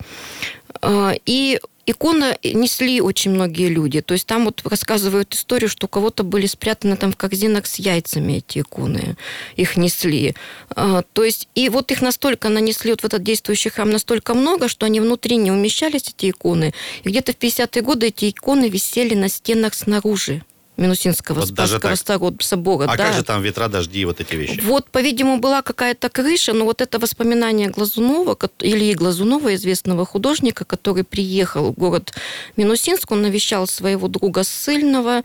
А, 0.82 1.14
и 1.26 1.60
иконы 1.86 2.38
несли 2.44 3.02
очень 3.02 3.32
многие 3.32 3.70
люди. 3.70 4.02
То 4.02 4.14
есть 4.14 4.26
там 4.28 4.46
вот 4.46 4.62
рассказывают 4.66 5.34
историю, 5.34 5.70
что 5.70 5.86
у 5.86 5.90
кого-то 5.90 6.24
были 6.24 6.46
спрятаны 6.48 6.98
там 6.98 7.12
в 7.12 7.18
корзинах 7.18 7.66
с 7.66 7.76
яйцами 7.76 8.34
эти 8.34 8.60
иконы. 8.60 9.16
Их 9.56 9.78
несли. 9.78 10.36
А, 10.70 11.04
то 11.14 11.24
есть 11.24 11.48
и 11.56 11.70
вот 11.70 11.92
их 11.92 12.02
настолько 12.02 12.50
нанесли 12.50 12.92
вот 12.92 13.02
в 13.02 13.06
этот 13.06 13.24
действующий 13.24 13.70
храм 13.70 13.90
настолько 13.90 14.34
много, 14.34 14.68
что 14.68 14.86
они 14.86 15.00
внутри 15.00 15.38
не 15.38 15.52
умещались, 15.52 16.10
эти 16.10 16.30
иконы. 16.32 16.74
И 17.04 17.10
где-то 17.10 17.34
в 17.34 17.38
50-е 17.38 17.82
годы 17.82 18.08
эти 18.08 18.30
иконы 18.30 18.70
висели 18.70 19.16
на 19.16 19.30
стенах 19.30 19.74
снаружи. 19.74 20.44
Минусинского 20.78 21.40
вот 21.40 21.50
Спасского 21.50 22.34
собора. 22.40 22.86
А 22.86 22.98
да. 22.98 23.06
как 23.06 23.14
же 23.16 23.24
там 23.24 23.42
ветра, 23.42 23.68
дожди 23.68 24.02
и 24.02 24.06
вот 24.06 24.20
эти 24.20 24.36
вещи? 24.36 24.62
Вот, 24.64 24.90
по-видимому, 24.90 25.40
была 25.40 25.62
какая-то 25.62 26.10
крыша, 26.10 26.54
но 26.54 26.66
вот 26.66 26.82
это 26.82 27.00
воспоминание 27.00 27.70
Глазунова, 27.70 28.38
Ильи 28.60 28.94
Глазунова, 28.94 29.56
известного 29.56 30.06
художника, 30.06 30.66
который 30.66 31.04
приехал 31.04 31.72
в 31.72 31.76
город 31.76 32.14
Минусинск, 32.58 33.12
он 33.12 33.22
навещал 33.22 33.68
своего 33.68 34.08
друга 34.08 34.44
ссыльного, 34.44 35.24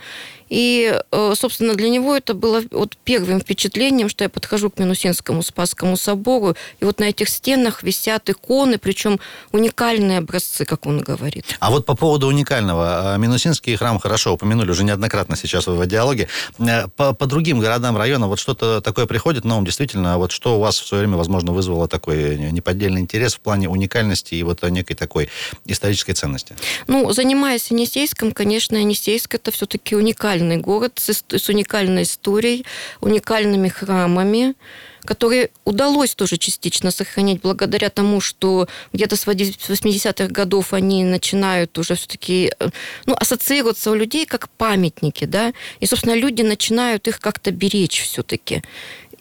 и, 0.50 1.00
э, 1.11 1.33
собственно, 1.37 1.75
для 1.75 1.88
него 1.88 2.14
это 2.14 2.35
было 2.35 2.62
вот 2.73 2.97
первым 3.04 3.40
впечатлением, 3.40 4.09
что 4.09 4.25
я 4.25 4.28
подхожу 4.28 4.69
к 4.69 4.78
Минусинскому 4.78 5.42
Спасскому 5.42 5.97
собору, 5.97 6.57
и 6.80 6.85
вот 6.85 6.99
на 6.99 7.04
этих 7.04 7.28
стенах 7.28 7.83
висят 7.85 8.28
иконы, 8.28 8.78
причем 8.78 9.21
уникальные 9.52 10.19
образцы, 10.19 10.64
как 10.64 10.87
он 10.87 10.99
говорит. 10.99 11.47
А 11.61 11.71
вот 11.71 11.87
по 11.87 11.95
поводу 11.95 12.26
уникального. 12.26 13.14
Э, 13.14 13.19
Минусинский 13.19 13.76
храм 13.76 13.99
хорошо 14.00 14.33
упомянули 14.33 14.73
уже 14.73 14.83
неоднократно 14.83 15.37
сейчас 15.37 15.69
в 15.69 15.87
диалоге. 15.87 16.28
Э, 16.59 16.88
по, 16.88 17.14
по 17.14 17.26
другим 17.26 17.61
городам 17.61 17.97
района 17.97 18.26
вот 18.26 18.40
что-то 18.40 18.80
такое 18.80 19.07
приходит, 19.07 19.45
но 19.45 19.62
действительно, 19.62 20.19
вот 20.19 20.33
что 20.33 20.57
у 20.57 20.61
вас 20.61 20.80
в 20.80 20.87
свое 20.87 21.04
время, 21.04 21.16
возможно, 21.16 21.52
вызвало 21.52 21.87
такой 21.87 22.37
неподдельный 22.37 23.00
интерес 23.00 23.35
в 23.35 23.40
плане 23.40 23.69
уникальности 23.69 24.35
и 24.35 24.42
вот 24.42 24.62
некой 24.64 24.97
такой 24.97 25.28
исторической 25.66 26.14
ценности? 26.14 26.57
Ну, 26.88 27.12
занимаясь 27.12 27.71
Енисейском, 27.71 28.33
конечно, 28.33 28.76
Енисейск 28.76 29.37
это 29.37 29.52
все-таки 29.52 29.95
уникально 29.95 30.39
уникальный 30.40 30.56
город 30.56 30.92
с, 30.97 31.25
с 31.28 31.49
уникальной 31.49 32.02
историей, 32.02 32.64
уникальными 33.00 33.68
храмами, 33.68 34.54
которые 35.04 35.50
удалось 35.64 36.14
тоже 36.14 36.37
частично 36.37 36.90
сохранить 36.90 37.40
благодаря 37.40 37.88
тому, 37.88 38.20
что 38.20 38.68
где-то 38.92 39.16
с 39.16 39.26
80-х 39.26 40.26
годов 40.28 40.73
они 40.73 41.04
начинают 41.04 41.78
уже 41.78 41.94
все-таки 41.94 42.52
э, 42.59 42.68
ну, 43.06 43.14
ассоциироваться 43.14 43.90
у 43.90 43.94
людей 43.94 44.26
как 44.26 44.49
памятники, 44.49 45.25
да, 45.25 45.52
и, 45.80 45.87
собственно, 45.87 46.14
люди 46.14 46.42
начинают 46.42 47.09
их 47.09 47.18
как-то 47.20 47.50
беречь 47.50 48.02
все-таки. 48.02 48.62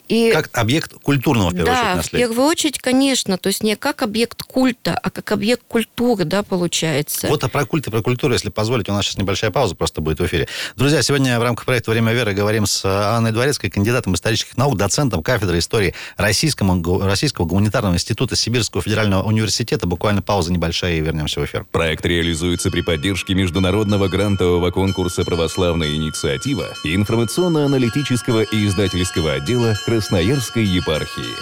И, 0.10 0.32
как 0.34 0.50
объект 0.54 0.94
культурного, 0.94 1.50
в 1.50 1.54
первую 1.54 1.68
да, 1.68 1.82
очередь, 1.82 1.96
наследия. 1.98 2.26
в 2.26 2.30
первую 2.30 2.48
очередь, 2.48 2.80
конечно. 2.80 3.38
То 3.38 3.48
есть 3.48 3.64
не 3.64 3.76
как 3.76 4.02
объект 4.02 4.42
культа, 4.42 4.98
а 4.98 5.12
как 5.12 5.32
объект 5.32 5.62
культуры, 5.68 6.26
да, 6.26 6.42
получается. 6.42 7.28
Вот 7.28 7.44
а 7.44 7.48
про 7.48 7.66
культ 7.66 7.88
и 7.88 7.92
про 7.92 8.02
культуру, 8.02 8.34
если 8.34 8.50
позволите, 8.50 8.92
у 8.92 8.96
нас 8.96 9.06
сейчас 9.06 9.18
небольшая 9.18 9.52
пауза 9.52 9.76
просто 9.76 10.02
будет 10.02 10.20
в 10.20 10.26
эфире. 10.26 10.48
Друзья, 10.76 11.04
сегодня 11.04 11.40
в 11.40 11.44
рамках 11.44 11.66
проекта 11.66 11.92
«Время 11.92 12.12
веры» 12.14 12.34
говорим 12.34 12.66
с 12.66 12.84
Анной 12.84 13.32
Дворецкой, 13.32 13.70
кандидатом 13.70 14.16
исторических 14.16 14.58
наук, 14.58 14.78
доцентом 14.78 15.22
кафедры 15.22 15.60
истории 15.60 15.94
Российского, 16.18 17.06
Российского 17.06 17.46
гуманитарного 17.46 17.94
института 17.94 18.36
Сибирского 18.36 18.82
федерального 18.82 19.22
университета. 19.22 19.86
Буквально 19.86 20.24
пауза 20.24 20.52
небольшая 20.52 20.96
и 20.96 21.02
вернемся 21.02 21.40
в 21.40 21.46
эфир. 21.46 21.68
Проект 21.72 22.04
реализуется 22.06 22.72
при 22.72 22.82
поддержке 22.82 23.36
международного 23.36 24.08
грантового 24.08 24.72
конкурса 24.72 25.24
«Православная 25.24 25.94
инициатива» 25.94 26.66
и 26.84 26.96
информационно-аналитического 26.96 28.42
и 28.42 28.66
издательского 28.66 29.34
отдела 29.34 29.76
Красноярской 30.00 30.64
епархии. 30.64 31.36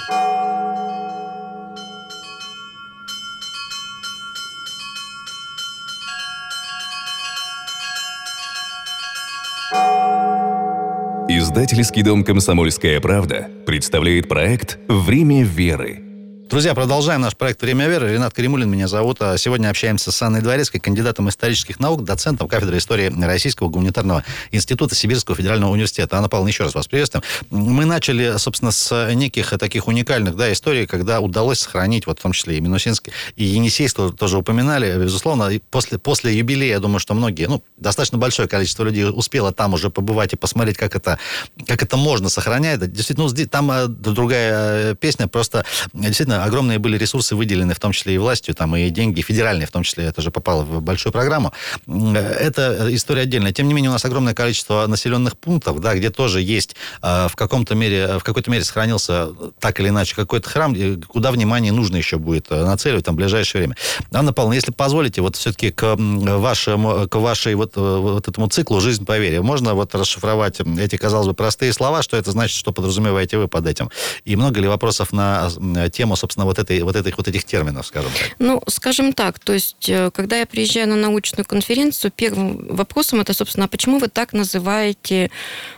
Издательский 11.30 12.02
дом 12.02 12.24
«Комсомольская 12.24 13.00
правда» 13.00 13.48
представляет 13.68 14.28
проект 14.28 14.80
«Время 14.88 15.44
веры» 15.44 16.07
Друзья, 16.50 16.74
продолжаем 16.74 17.20
наш 17.20 17.36
проект 17.36 17.62
«Время 17.62 17.90
веры». 17.90 18.14
Ренат 18.14 18.34
Каримулин 18.34 18.70
меня 18.70 18.88
зовут. 18.88 19.22
А 19.22 19.38
сегодня 19.38 19.70
общаемся 19.70 20.14
с 20.14 20.22
Анной 20.22 20.42
Дворецкой, 20.42 20.80
кандидатом 20.80 21.28
исторических 21.28 21.82
наук, 21.82 22.06
доцентом 22.06 22.48
кафедры 22.48 22.78
истории 22.78 23.12
Российского 23.22 23.68
гуманитарного 23.68 24.24
института 24.52 24.96
Сибирского 24.96 25.36
федерального 25.36 25.72
университета. 25.72 26.16
Анна 26.16 26.30
Павловна, 26.30 26.48
еще 26.48 26.64
раз 26.64 26.74
вас 26.74 26.88
приветствуем. 26.88 27.26
Мы 27.50 27.84
начали, 27.84 28.38
собственно, 28.38 28.72
с 28.72 29.14
неких 29.14 29.50
таких 29.60 29.88
уникальных 29.88 30.38
да, 30.38 30.50
историй, 30.54 30.88
когда 30.88 31.20
удалось 31.20 31.60
сохранить, 31.60 32.08
вот 32.08 32.20
в 32.20 32.22
том 32.22 32.32
числе 32.32 32.58
и 32.58 32.62
Минусинский, 32.62 33.12
и 33.36 33.44
Енисейство 33.44 34.14
тоже 34.14 34.38
упоминали. 34.38 34.98
Безусловно, 35.04 35.52
после, 35.70 36.00
после 36.00 36.34
юбилея, 36.38 36.76
я 36.76 36.80
думаю, 36.80 37.00
что 37.00 37.14
многие, 37.14 37.48
ну, 37.50 37.62
достаточно 37.76 38.18
большое 38.18 38.48
количество 38.48 38.86
людей 38.86 39.04
успело 39.10 39.52
там 39.52 39.74
уже 39.74 39.90
побывать 39.90 40.32
и 40.32 40.38
посмотреть, 40.38 40.78
как 40.78 40.96
это, 40.96 41.20
как 41.68 41.84
это 41.84 41.98
можно 41.98 42.30
сохранять. 42.30 42.80
Действительно, 42.90 43.28
ну, 43.28 43.46
там 43.48 43.70
э, 43.70 43.88
другая 43.88 44.92
э, 44.94 44.96
песня, 44.96 45.28
просто 45.28 45.66
действительно 45.94 46.37
огромные 46.44 46.80
были 46.80 46.98
ресурсы 46.98 47.36
выделены, 47.36 47.74
в 47.74 47.80
том 47.80 47.92
числе 47.92 48.16
и 48.16 48.18
властью, 48.18 48.56
там 48.56 48.76
и 48.76 48.90
деньги 48.90 49.22
федеральные, 49.22 49.68
в 49.68 49.72
том 49.72 49.84
числе 49.84 50.06
это 50.06 50.22
же 50.22 50.32
попало 50.32 50.64
в 50.64 50.82
большую 50.82 51.14
программу. 51.14 51.54
Это 51.88 52.88
история 52.92 53.24
отдельная. 53.24 53.54
Тем 53.54 53.68
не 53.68 53.74
менее, 53.74 53.90
у 53.90 53.94
нас 53.94 54.06
огромное 54.06 54.34
количество 54.34 54.86
населенных 54.88 55.38
пунктов, 55.38 55.80
да, 55.80 55.96
где 55.96 56.10
тоже 56.10 56.42
есть 56.42 56.76
э, 57.02 57.28
в 57.30 57.36
каком-то 57.36 57.76
мере, 57.76 58.20
в 58.20 58.24
какой-то 58.24 58.52
мере 58.52 58.64
сохранился 58.64 59.30
так 59.60 59.80
или 59.80 59.90
иначе 59.90 60.16
какой-то 60.16 60.50
храм, 60.50 60.76
куда 61.08 61.32
внимание 61.32 61.72
нужно 61.72 61.98
еще 61.98 62.18
будет 62.18 62.48
э, 62.50 62.66
нацеливать 62.66 63.06
там 63.06 63.16
в 63.16 63.18
ближайшее 63.18 63.62
время. 63.62 63.76
Анна 64.12 64.34
Павловна, 64.34 64.56
если 64.56 64.72
позволите, 64.72 65.22
вот 65.22 65.36
все-таки 65.36 65.72
к 65.72 65.96
вашему, 65.98 67.08
к 67.08 67.16
вашей 67.16 67.56
вот, 67.56 67.74
э, 67.76 67.80
вот 67.80 68.28
этому 68.28 68.48
циклу 68.50 68.80
«Жизнь 68.82 69.06
по 69.06 69.18
вере» 69.18 69.42
можно 69.42 69.74
вот 69.74 69.94
расшифровать 69.96 70.60
эти, 70.60 70.96
казалось 70.98 71.28
бы, 71.28 71.34
простые 71.34 71.74
слова, 71.74 72.02
что 72.02 72.18
это 72.18 72.32
значит, 72.32 72.58
что 72.58 72.72
подразумеваете 72.72 73.38
вы 73.38 73.48
под 73.48 73.68
этим? 73.68 73.90
И 74.26 74.36
много 74.36 74.60
ли 74.60 74.68
вопросов 74.68 75.12
на 75.12 75.50
тему, 75.92 76.16
собственно, 76.16 76.27
вот, 76.36 76.60
этой, 76.60 76.82
вот, 76.82 76.96
этих, 76.96 77.18
вот 77.18 77.28
этих 77.28 77.44
терминов, 77.44 77.88
скажем 77.88 78.12
так? 78.12 78.36
Ну, 78.40 78.62
скажем 78.68 79.14
так, 79.14 79.40
то 79.40 79.54
есть, 79.54 79.90
э, 79.90 80.12
когда 80.12 80.40
я 80.40 80.46
приезжаю 80.46 80.88
на 80.88 80.96
научную 80.96 81.46
конференцию, 81.46 82.12
первым 82.16 82.68
вопросом 82.68 83.22
это, 83.22 83.34
собственно, 83.34 83.66
а 83.66 83.68
почему 83.68 84.00
вы 84.00 84.08
так 84.08 84.34
называете 84.34 85.30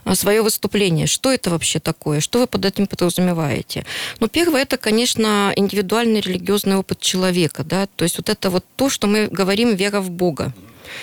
э, 0.05 0.15
свое 0.15 0.41
выступление? 0.41 1.07
Что 1.07 1.31
это 1.31 1.49
вообще 1.49 1.79
такое? 1.79 2.19
Что 2.19 2.39
вы 2.39 2.47
под 2.47 2.65
этим 2.65 2.87
подразумеваете? 2.87 3.85
Ну, 4.19 4.27
первое, 4.27 4.61
это, 4.61 4.77
конечно, 4.77 5.53
индивидуальный 5.55 6.21
религиозный 6.21 6.77
опыт 6.77 6.99
человека, 6.99 7.63
да, 7.63 7.87
то 7.95 8.03
есть 8.03 8.17
вот 8.17 8.29
это 8.29 8.49
вот 8.49 8.65
то, 8.75 8.89
что 8.89 9.07
мы 9.07 9.27
говорим 9.27 9.75
вера 9.75 10.01
в 10.01 10.09
Бога 10.09 10.53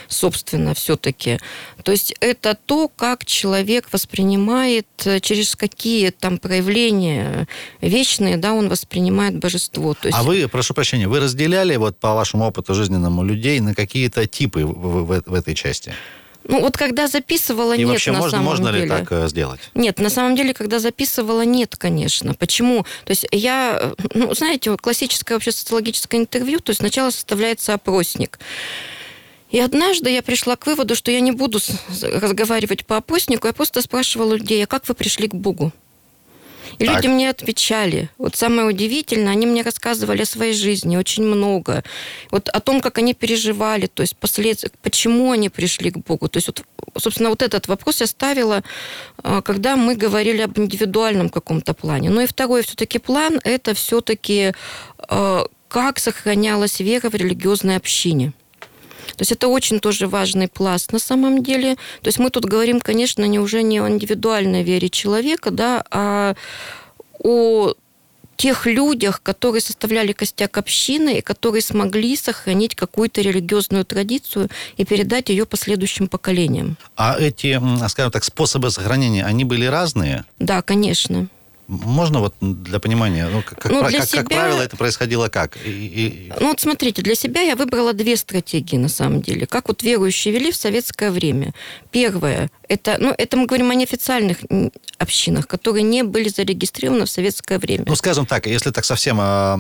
собственно, 0.09 0.75
все-таки. 0.75 1.39
То 1.83 1.93
есть 1.93 2.15
это 2.21 2.57
то, 2.67 2.89
как 2.89 3.25
человек 3.25 3.89
воспринимает, 3.93 4.87
э, 5.05 5.21
через 5.21 5.57
какие 5.57 6.11
там 6.11 6.39
проявления 6.39 7.47
вечные, 7.81 8.37
да, 8.37 8.53
он 8.53 8.69
воспринимает 8.69 9.39
божество. 9.39 9.95
То 9.95 10.09
есть... 10.09 10.19
А 10.19 10.23
вы, 10.23 10.49
прошу 10.49 10.75
прощения, 10.75 11.09
вы 11.09 11.21
разделяли 11.21 11.77
вот 11.77 11.99
по 11.99 12.15
вашему 12.15 12.45
опыту 12.47 12.75
жизненному 12.75 13.25
людей 13.25 13.61
на 13.61 13.75
какие-то 13.75 14.27
типы 14.27 14.65
в, 14.65 15.05
в, 15.05 15.23
в 15.27 15.35
этой 15.35 15.55
части? 15.55 15.93
Ну, 16.49 16.61
вот 16.61 16.77
когда 16.77 17.09
записывала, 17.09 17.75
И 17.75 17.79
нет, 17.79 17.89
вообще 17.89 18.13
на 18.13 18.19
можно, 18.19 18.31
самом 18.31 18.45
можно 18.45 18.73
деле. 18.73 18.85
ли 18.85 18.89
так 18.89 19.11
э, 19.11 19.29
сделать? 19.29 19.61
Нет, 19.75 19.99
на 19.99 20.11
самом 20.11 20.37
деле, 20.37 20.55
когда 20.55 20.79
записывала, 20.79 21.45
нет, 21.45 21.75
конечно. 21.77 22.35
Почему? 22.35 22.85
То 23.05 23.11
есть 23.11 23.27
я, 23.33 23.79
э, 23.81 23.95
ну, 24.15 24.33
знаете, 24.35 24.77
классическое 24.77 25.37
вообще 25.37 25.51
социологическое 25.51 26.21
интервью, 26.21 26.61
то 26.61 26.71
есть 26.71 26.81
сначала 26.81 27.11
составляется 27.11 27.75
опросник. 27.75 28.39
И 29.57 29.59
однажды 29.59 30.11
я 30.11 30.23
пришла 30.23 30.55
к 30.57 30.67
выводу, 30.67 30.95
что 30.95 31.11
я 31.11 31.21
не 31.21 31.33
буду 31.33 31.61
разговаривать 32.03 32.85
по 32.85 32.99
опроснику, 32.99 33.47
я 33.47 33.55
просто 33.55 33.81
спрашивала 33.81 34.35
людей, 34.35 34.63
а 34.63 34.67
как 34.67 34.87
вы 34.87 34.95
пришли 34.95 35.29
к 35.29 35.35
Богу? 35.35 35.73
И 36.79 36.85
так. 36.85 36.97
люди 36.97 37.07
мне 37.07 37.31
отвечали. 37.31 38.11
Вот 38.19 38.37
самое 38.37 38.69
удивительное, 38.69 39.33
они 39.33 39.47
мне 39.47 39.63
рассказывали 39.63 40.21
о 40.21 40.27
своей 40.27 40.53
жизни 40.53 40.99
очень 40.99 41.23
много. 41.23 41.85
Вот 42.31 42.51
о 42.51 42.61
том, 42.61 42.83
как 42.83 42.99
они 42.99 43.15
переживали, 43.15 43.87
то 43.87 44.03
есть 44.03 44.15
последствия, 44.19 44.71
почему 44.83 45.33
они 45.33 45.49
пришли 45.49 45.91
к 45.91 45.97
Богу. 45.97 46.29
То 46.29 46.37
есть, 46.37 46.49
вот, 46.49 46.63
собственно, 46.99 47.31
вот 47.31 47.41
этот 47.41 47.67
вопрос 47.67 48.03
я 48.03 48.07
ставила, 48.07 48.63
а, 49.23 49.41
когда 49.41 49.77
мы 49.77 49.97
говорили 49.97 50.43
об 50.43 50.59
индивидуальном 50.59 51.31
каком-то 51.31 51.73
плане. 51.73 52.11
Ну 52.11 52.21
и 52.21 52.27
второй 52.27 52.63
все-таки 52.63 52.99
план– 52.99 53.41
это 53.45 53.73
все-таки 53.73 54.53
а, 54.99 55.47
как 55.69 55.99
сохранялась 55.99 56.79
вера 56.79 57.09
в 57.09 57.15
религиозной 57.15 57.77
общине. 57.77 58.35
То 59.17 59.23
есть 59.23 59.33
это 59.33 59.49
очень 59.49 59.81
тоже 59.81 60.07
важный 60.07 60.49
пласт 60.49 60.93
на 60.93 60.99
самом 60.99 61.43
деле. 61.43 61.77
То 62.03 62.09
есть 62.09 62.19
мы 62.19 62.31
тут 62.31 62.45
говорим, 62.45 62.81
конечно, 62.81 63.25
не 63.25 63.39
уже 63.39 63.63
не 63.63 63.81
о 63.81 63.89
индивидуальной 63.89 64.63
вере 64.63 64.89
человека, 64.89 65.51
да, 65.51 65.85
а 65.91 66.35
о 67.19 67.75
тех 68.37 68.67
людях, 68.67 69.23
которые 69.23 69.61
составляли 69.61 70.13
костяк 70.13 70.59
общины 70.59 71.19
и 71.19 71.21
которые 71.21 71.63
смогли 71.63 72.17
сохранить 72.17 72.75
какую-то 72.75 73.21
религиозную 73.23 73.85
традицию 73.85 74.49
и 74.77 74.85
передать 74.85 75.31
ее 75.31 75.47
последующим 75.47 76.07
поколениям. 76.07 76.77
А 76.97 77.17
эти, 77.19 77.61
скажем 77.89 78.13
так, 78.13 78.25
способы 78.25 78.71
сохранения, 78.71 79.25
они 79.25 79.45
были 79.45 79.65
разные? 79.65 80.25
Да, 80.39 80.63
конечно. 80.63 81.29
Можно 81.69 82.21
вот 82.21 82.35
для 82.41 82.79
понимания, 82.79 83.29
ну, 83.29 83.43
как, 83.43 83.65
Ну, 83.65 83.81
как, 83.81 83.91
для 83.91 84.01
как- 84.01 84.11
как 84.11 84.27
себя- 84.27 84.37
правило, 84.37 84.61
это 84.63 84.77
происходило 84.77 85.29
как? 85.29 85.57
И- 85.65 85.71
и- 85.71 86.33
Ну 86.41 86.49
вот 86.49 86.61
смотрите, 86.61 87.03
для 87.03 87.15
себя 87.17 87.41
я 87.41 87.57
выбрала 87.57 87.93
две 87.93 88.17
стратегии 88.17 88.77
на 88.77 88.89
самом 88.89 89.21
деле, 89.21 89.47
как 89.47 89.67
вот 89.69 89.83
верующие 89.83 90.33
вели 90.33 90.53
в 90.53 90.57
советское 90.57 91.11
время. 91.11 91.55
Первое, 91.91 92.51
это, 92.69 92.97
ну, 93.01 93.13
это 93.19 93.37
мы 93.37 93.47
говорим 93.47 93.71
о 93.71 93.75
неофициальных 93.75 94.39
общинах, 94.99 95.47
которые 95.49 95.83
не 95.83 96.03
были 96.05 96.29
зарегистрированы 96.29 97.05
в 97.07 97.11
советское 97.11 97.59
время. 97.59 97.85
ну, 97.87 97.97
скажем 97.97 98.27
так, 98.27 98.47
если 98.47 98.71
так 98.71 98.85
совсем 98.85 99.19
а, 99.21 99.59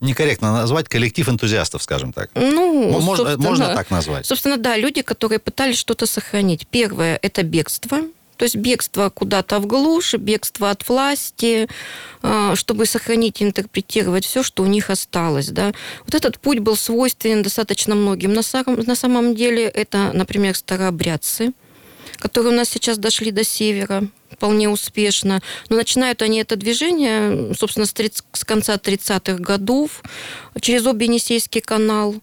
некорректно 0.00 0.52
назвать, 0.52 0.88
коллектив 0.88 1.28
энтузиастов, 1.28 1.82
скажем 1.82 2.12
так. 2.12 2.30
Ну, 2.34 3.00
можно, 3.00 3.36
можно 3.38 3.74
так 3.74 3.90
назвать? 3.90 4.26
Собственно, 4.26 4.56
да, 4.56 4.76
люди, 4.76 5.02
которые 5.02 5.38
пытались 5.38 5.78
что-то 5.78 6.06
сохранить. 6.06 6.66
Первое– 6.66 7.18
это 7.22 7.42
бегство. 7.44 8.00
То 8.36 8.44
есть 8.44 8.56
бегство 8.56 9.10
куда-то 9.10 9.58
в 9.60 9.66
глушь, 9.66 10.14
бегство 10.14 10.70
от 10.70 10.88
власти, 10.88 11.68
а, 12.22 12.54
чтобы 12.56 12.86
сохранить 12.86 13.40
и 13.40 13.44
интерпретировать 13.44 14.24
все, 14.24 14.42
что 14.42 14.62
у 14.62 14.66
них 14.66 14.90
осталось. 14.90 15.48
Да. 15.48 15.72
Вот 16.04 16.14
этот 16.14 16.38
путь 16.38 16.58
был 16.58 16.76
свойственен 16.76 17.42
достаточно 17.42 17.94
многим. 17.94 18.32
На 18.32 18.42
самом, 18.42 18.80
на 18.80 18.94
самом 18.94 19.34
деле 19.34 19.64
это, 19.64 20.10
например, 20.12 20.56
старообрядцы, 20.56 21.52
которые 22.18 22.52
у 22.52 22.56
нас 22.56 22.68
сейчас 22.68 22.98
дошли 22.98 23.30
до 23.30 23.44
севера 23.44 24.04
вполне 24.30 24.68
успешно. 24.68 25.40
Но 25.68 25.76
начинают 25.76 26.22
они 26.22 26.40
это 26.40 26.56
движение, 26.56 27.54
собственно, 27.54 27.86
с, 27.86 27.92
триц- 27.92 28.24
с 28.32 28.44
конца 28.44 28.74
30-х 28.74 29.38
годов 29.38 30.02
через 30.60 30.86
Объединесейский 30.86 31.60
канал. 31.60 32.14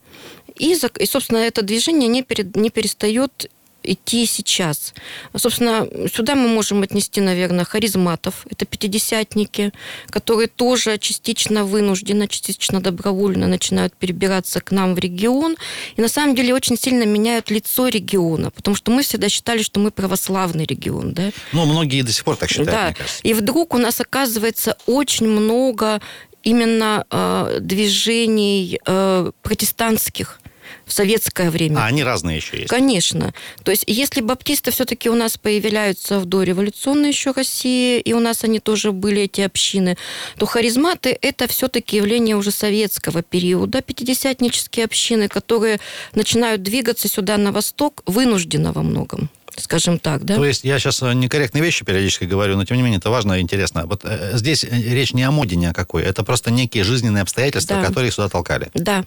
И, 0.57 0.73
и, 0.99 1.05
собственно, 1.05 1.39
это 1.39 1.61
движение 1.63 2.07
не, 2.07 2.21
перед- 2.21 2.55
не 2.55 2.69
перестает 2.69 3.49
идти 3.83 4.25
сейчас. 4.25 4.93
Собственно, 5.35 5.87
сюда 6.13 6.35
мы 6.35 6.47
можем 6.47 6.81
отнести, 6.81 7.21
наверное, 7.21 7.65
харизматов. 7.65 8.45
Это 8.49 8.65
пятидесятники, 8.65 9.71
которые 10.09 10.47
тоже 10.47 10.97
частично 10.97 11.65
вынужденно, 11.65 12.27
частично 12.27 12.81
добровольно 12.81 13.47
начинают 13.47 13.93
перебираться 13.95 14.61
к 14.61 14.71
нам 14.71 14.95
в 14.95 14.99
регион. 14.99 15.55
И 15.95 16.01
на 16.01 16.07
самом 16.07 16.35
деле 16.35 16.53
очень 16.53 16.77
сильно 16.77 17.03
меняют 17.03 17.49
лицо 17.49 17.87
региона, 17.87 18.51
потому 18.51 18.75
что 18.75 18.91
мы 18.91 19.03
всегда 19.03 19.29
считали, 19.29 19.61
что 19.61 19.79
мы 19.79 19.91
православный 19.91 20.65
регион. 20.65 21.13
Да? 21.13 21.31
Ну, 21.51 21.65
многие 21.65 22.01
до 22.01 22.11
сих 22.11 22.23
пор 22.23 22.35
так 22.35 22.49
считают, 22.49 22.71
да. 22.71 22.85
мне 22.85 22.95
кажется. 22.95 23.19
И 23.23 23.33
вдруг 23.33 23.73
у 23.73 23.77
нас 23.77 23.99
оказывается 23.99 24.77
очень 24.85 25.27
много 25.27 26.01
именно 26.43 27.05
э, 27.09 27.57
движений 27.61 28.79
э, 28.85 29.31
протестантских 29.41 30.39
в 30.85 30.93
советское 30.93 31.49
время. 31.49 31.79
А 31.79 31.85
они 31.85 32.03
разные 32.03 32.37
еще 32.37 32.57
есть. 32.57 32.69
Конечно. 32.69 33.33
То 33.63 33.71
есть, 33.71 33.83
если 33.87 34.21
баптисты 34.21 34.71
все-таки 34.71 35.09
у 35.09 35.15
нас 35.15 35.37
появляются 35.37 36.19
в 36.19 36.25
дореволюционной 36.25 37.09
еще 37.09 37.31
России, 37.31 37.99
и 37.99 38.13
у 38.13 38.19
нас 38.19 38.43
они 38.43 38.59
тоже 38.59 38.91
были, 38.91 39.23
эти 39.23 39.41
общины, 39.41 39.97
то 40.37 40.45
харизматы– 40.45 41.17
это 41.21 41.47
все-таки 41.47 41.97
явление 41.97 42.35
уже 42.35 42.51
советского 42.51 43.21
периода, 43.21 43.81
пятидесятнические 43.81 44.85
общины, 44.85 45.27
которые 45.27 45.79
начинают 46.15 46.63
двигаться 46.63 47.07
сюда 47.07 47.37
на 47.37 47.51
восток 47.51 48.01
вынужденно 48.05 48.73
во 48.73 48.81
многом, 48.81 49.29
скажем 49.57 49.99
так, 49.99 50.23
да? 50.23 50.35
То 50.35 50.45
есть 50.45 50.63
я 50.63 50.79
сейчас 50.79 51.01
некорректные 51.01 51.63
вещи 51.63 51.85
периодически 51.85 52.25
говорю, 52.25 52.57
но 52.57 52.65
тем 52.65 52.77
не 52.77 52.83
менее 52.83 52.99
это 52.99 53.09
важно 53.09 53.33
и 53.33 53.41
интересно. 53.41 53.85
Вот 53.85 54.01
э, 54.03 54.31
здесь 54.33 54.63
э, 54.63 54.69
речь 54.69 55.13
не 55.13 55.23
о 55.23 55.31
моде 55.31 55.55
ни 55.55 55.65
о 55.65 55.73
какой, 55.73 56.03
это 56.03 56.23
просто 56.23 56.51
некие 56.51 56.83
жизненные 56.83 57.21
обстоятельства, 57.21 57.77
Да. 57.77 57.87
которые 57.87 58.07
их 58.09 58.13
сюда 58.13 58.29
толкали. 58.29 58.69
Да. 58.73 59.05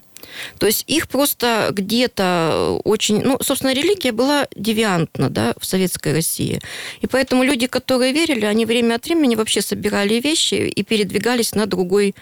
То 0.59 0.67
есть 0.67 0.85
их 0.87 1.09
просто 1.09 1.69
где-то 1.73 2.81
очень... 2.85 3.23
Ну, 3.23 3.38
собственно, 3.43 3.73
религия 3.73 4.12
была 4.12 4.47
девиантна, 4.57 5.31
да, 5.31 5.55
в 5.59 5.65
советской 5.67 6.12
России. 6.12 6.61
И 7.00 7.07
поэтому 7.07 7.43
люди, 7.43 7.67
которые 7.67 8.12
верили, 8.12 8.45
они 8.45 8.67
время 8.67 8.97
от 8.97 9.05
времени 9.05 9.35
вообще 9.35 9.62
собирали 9.62 10.21
вещи 10.21 10.55
и 10.55 10.83
передвигались 10.83 11.55
на 11.55 11.67
другой 11.67 12.15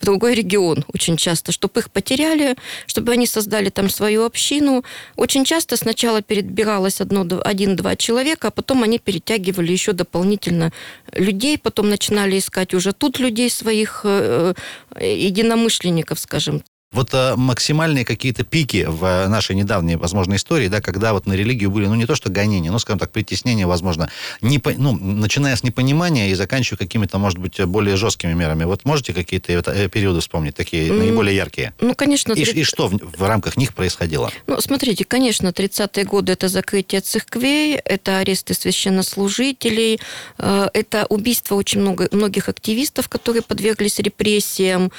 в 0.00 0.04
другой 0.04 0.34
регион 0.34 0.84
очень 0.92 1.16
часто, 1.16 1.52
чтобы 1.52 1.80
их 1.80 1.90
потеряли, 1.90 2.56
чтобы 2.86 3.12
они 3.12 3.26
создали 3.26 3.68
там 3.68 3.90
свою 3.90 4.24
общину. 4.24 4.84
Очень 5.16 5.44
часто 5.44 5.76
сначала 5.76 6.22
перебиралось 6.22 7.00
один-два 7.00 7.96
человека, 7.96 8.48
а 8.48 8.50
потом 8.50 8.82
они 8.82 8.98
перетягивали 8.98 9.72
еще 9.72 9.92
дополнительно 9.92 10.72
людей, 11.12 11.58
потом 11.58 11.90
начинали 11.90 12.38
искать 12.38 12.74
уже 12.74 12.92
тут 12.92 13.18
людей 13.18 13.50
своих 13.50 14.02
э, 14.04 14.54
э, 14.94 15.16
единомышленников, 15.16 16.18
скажем 16.18 16.62
Вот 16.92 17.10
э, 17.14 17.36
максимальные 17.36 18.04
какие-то 18.04 18.42
пики 18.42 18.84
в 18.88 19.04
э, 19.04 19.28
нашей 19.28 19.54
недавней, 19.54 19.94
возможно, 19.94 20.34
истории, 20.34 20.66
да, 20.66 20.80
когда 20.80 21.12
вот 21.12 21.24
на 21.24 21.34
религию 21.34 21.70
были, 21.70 21.86
ну, 21.86 21.94
не 21.94 22.04
то 22.04 22.16
что 22.16 22.30
гонения, 22.30 22.72
но, 22.72 22.80
скажем 22.80 22.98
так, 22.98 23.12
притеснения, 23.12 23.64
возможно, 23.64 24.10
не, 24.40 24.60
ну, 24.76 24.98
начиная 24.98 25.54
с 25.54 25.62
непонимания 25.62 26.30
и 26.30 26.34
заканчивая 26.34 26.78
какими-то, 26.78 27.18
может 27.18 27.38
быть, 27.38 27.64
более 27.64 27.96
жесткими 27.96 28.32
мерами. 28.32 28.64
Вот 28.64 28.84
можете 28.84 29.12
какие-то 29.12 29.52
э, 29.52 29.88
периоды 29.88 30.18
вспомнить, 30.18 30.56
такие 30.56 30.88
М, 30.90 30.98
наиболее 30.98 31.36
яркие? 31.36 31.74
Ну, 31.80 31.94
конечно, 31.94 32.32
И, 32.32 32.44
три- 32.44 32.60
и 32.62 32.64
что 32.64 32.88
в, 32.88 32.94
в 32.98 33.22
рамках 33.22 33.56
них 33.56 33.72
происходило? 33.72 34.32
Ну, 34.48 34.60
смотрите, 34.60 35.04
конечно, 35.04 35.50
30-е 35.50 36.04
годы 36.04 36.32
это 36.32 36.48
закрытие 36.48 37.02
церквей, 37.02 37.76
это 37.76 38.18
аресты 38.18 38.52
священнослужителей, 38.52 40.00
это 40.38 41.06
убийство 41.08 41.54
очень 41.54 41.82
много, 41.82 42.08
многих 42.10 42.48
активистов, 42.48 43.08
которые 43.08 43.42
подверглись 43.42 44.00
репрессиям. 44.00 44.90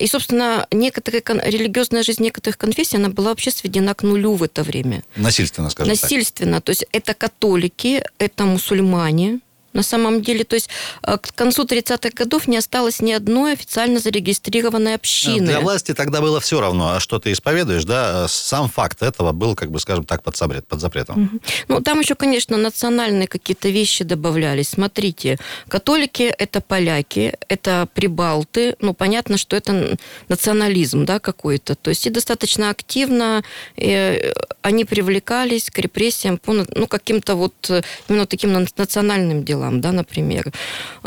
И, 0.00 0.06
собственно, 0.08 0.66
некоторые, 0.72 1.11
кон- 1.20 1.40
религиозная 1.44 2.02
жизнь 2.02 2.22
некоторых 2.22 2.56
конфессий, 2.58 2.96
она 2.96 3.08
была 3.08 3.30
вообще 3.30 3.50
сведена 3.50 3.94
к 3.94 4.02
нулю 4.02 4.34
в 4.34 4.42
это 4.42 4.62
время. 4.62 5.02
Насильственно, 5.16 5.70
скажем 5.70 5.94
так. 5.94 6.02
Насильственно. 6.02 6.60
То 6.60 6.70
есть 6.70 6.86
это 6.92 7.14
католики, 7.14 8.02
это 8.18 8.44
мусульмане, 8.44 9.40
на 9.72 9.82
самом 9.82 10.22
деле, 10.22 10.44
то 10.44 10.54
есть 10.54 10.68
э, 11.02 11.18
к 11.18 11.34
концу 11.34 11.64
30-х 11.64 12.10
годов 12.14 12.48
не 12.48 12.56
осталось 12.56 13.00
ни 13.00 13.12
одной 13.12 13.52
официально 13.52 13.98
зарегистрированной 13.98 14.94
общины. 14.94 15.46
Для 15.46 15.60
власти 15.60 15.94
тогда 15.94 16.20
было 16.20 16.40
все 16.40 16.60
равно, 16.60 16.92
а 16.92 17.00
что 17.00 17.18
ты 17.18 17.32
исповедуешь, 17.32 17.84
да, 17.84 18.28
сам 18.28 18.68
факт 18.68 19.02
этого 19.02 19.32
был, 19.32 19.54
как 19.54 19.70
бы, 19.70 19.80
скажем 19.80 20.04
так, 20.04 20.22
под, 20.22 20.36
запрет, 20.36 20.66
под 20.66 20.80
запретом. 20.80 21.22
Мгм. 21.22 21.40
Ну, 21.68 21.80
там 21.80 22.00
еще, 22.00 22.14
конечно, 22.14 22.56
национальные 22.56 23.28
какие-то 23.28 23.68
вещи 23.68 24.04
добавлялись. 24.04 24.68
Смотрите, 24.70 25.38
католики– 25.68 26.22
это 26.38 26.60
поляки, 26.60 27.34
это 27.48 27.88
прибалты. 27.94 28.76
Ну, 28.80 28.94
понятно, 28.94 29.38
что 29.38 29.56
это 29.56 29.98
национализм, 30.28 31.04
да, 31.04 31.18
какой-то. 31.18 31.74
То 31.74 31.90
есть 31.90 32.06
и 32.06 32.10
достаточно 32.10 32.70
активно 32.70 33.42
э, 33.76 34.32
они 34.62 34.84
привлекались 34.84 35.70
к 35.70 35.78
репрессиям 35.78 36.38
по, 36.38 36.52
ну, 36.52 36.86
каким-то 36.86 37.34
вот 37.34 37.54
э, 37.70 37.82
именно 38.08 38.26
таким 38.26 38.52
на- 38.52 38.66
национальным 38.76 39.44
делам, 39.44 39.61
да, 39.70 39.92
например. 39.92 40.52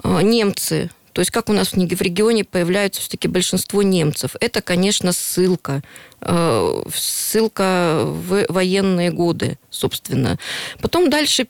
Э, 0.03 0.21
Немцы, 0.21 0.89
то 1.15 1.21
есть 1.21 1.31
как 1.31 1.49
у 1.49 1.53
нас 1.53 1.71
в 1.71 2.01
регионе 2.01 2.43
появляются 2.43 2.99
все-таки 2.99 3.29
большинство 3.29 3.81
немцев. 3.81 4.35
Это, 4.41 4.61
конечно, 4.61 5.13
ссылка. 5.13 5.81
Э, 6.19 6.83
Ссылка 6.93 8.01
в 8.03 8.45
военные 8.49 9.11
годы, 9.11 9.57
собственно. 9.69 10.37
Потом 10.81 11.09
дальше 11.09 11.47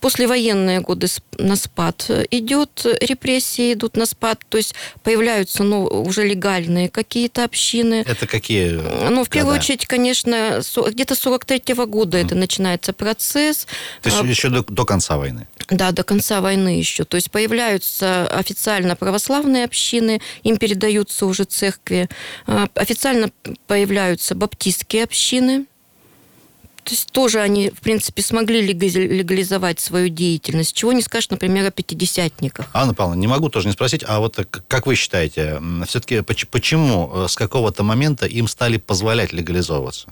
послевоенные 0.00 0.80
годы 0.80 1.06
на 1.38 1.56
спад 1.56 2.10
идет, 2.30 2.86
репрессии 3.00 3.72
идут 3.74 3.96
на 3.96 4.06
спад, 4.06 4.40
то 4.48 4.56
есть 4.58 4.74
появляются 5.02 5.62
ну, 5.62 5.84
уже 5.84 6.26
легальные 6.26 6.88
какие-то 6.88 7.44
общины. 7.44 8.04
Это 8.06 8.26
какие? 8.26 8.70
Ну, 9.10 9.24
в 9.24 9.28
первую 9.28 9.54
года? 9.54 9.64
очередь, 9.64 9.86
конечно, 9.86 10.60
где-то 10.88 11.14
43-го 11.14 11.86
года 11.86 12.18
это 12.18 12.34
начинается 12.34 12.92
процесс. 12.92 13.66
То 14.02 14.08
есть 14.08 14.20
А, 14.20 14.24
еще 14.26 14.48
до, 14.48 14.62
до 14.62 14.84
конца 14.84 15.16
войны. 15.16 15.46
да, 15.68 15.92
до 15.92 16.02
конца 16.02 16.40
войны 16.40 16.78
еще. 16.78 17.04
То 17.04 17.16
есть 17.16 17.30
появляются 17.30 18.26
официально 18.28 18.96
православные 18.96 19.64
общины, 19.64 20.20
им 20.42 20.56
передаются 20.56 21.26
уже 21.26 21.44
церкви. 21.44 22.08
А, 22.46 22.68
Официально 22.74 23.30
появляются 23.66 24.34
баптистские 24.34 25.04
общины. 25.04 25.66
То 26.88 26.94
есть 26.94 27.12
тоже 27.12 27.40
они, 27.40 27.68
в 27.68 27.80
принципе, 27.80 28.22
смогли 28.22 28.62
легализовать 28.62 29.78
свою 29.78 30.08
деятельность. 30.08 30.74
Чего 30.74 30.94
не 30.94 31.02
скажешь, 31.02 31.28
например, 31.28 31.66
о 31.66 31.70
пятидесятниках. 31.70 32.64
Анна 32.72 32.94
Павловна, 32.94 33.20
не 33.20 33.26
могу 33.26 33.50
тоже 33.50 33.66
не 33.66 33.74
спросить, 33.74 34.02
а 34.08 34.20
вот 34.20 34.38
как 34.66 34.86
вы 34.86 34.94
считаете, 34.94 35.60
все-таки 35.86 36.22
почему 36.22 37.12
э, 37.12 37.28
с 37.28 37.36
какого-то 37.36 37.82
момента 37.82 38.24
им 38.24 38.48
стали 38.48 38.78
позволять 38.78 39.34
легализовываться? 39.34 40.08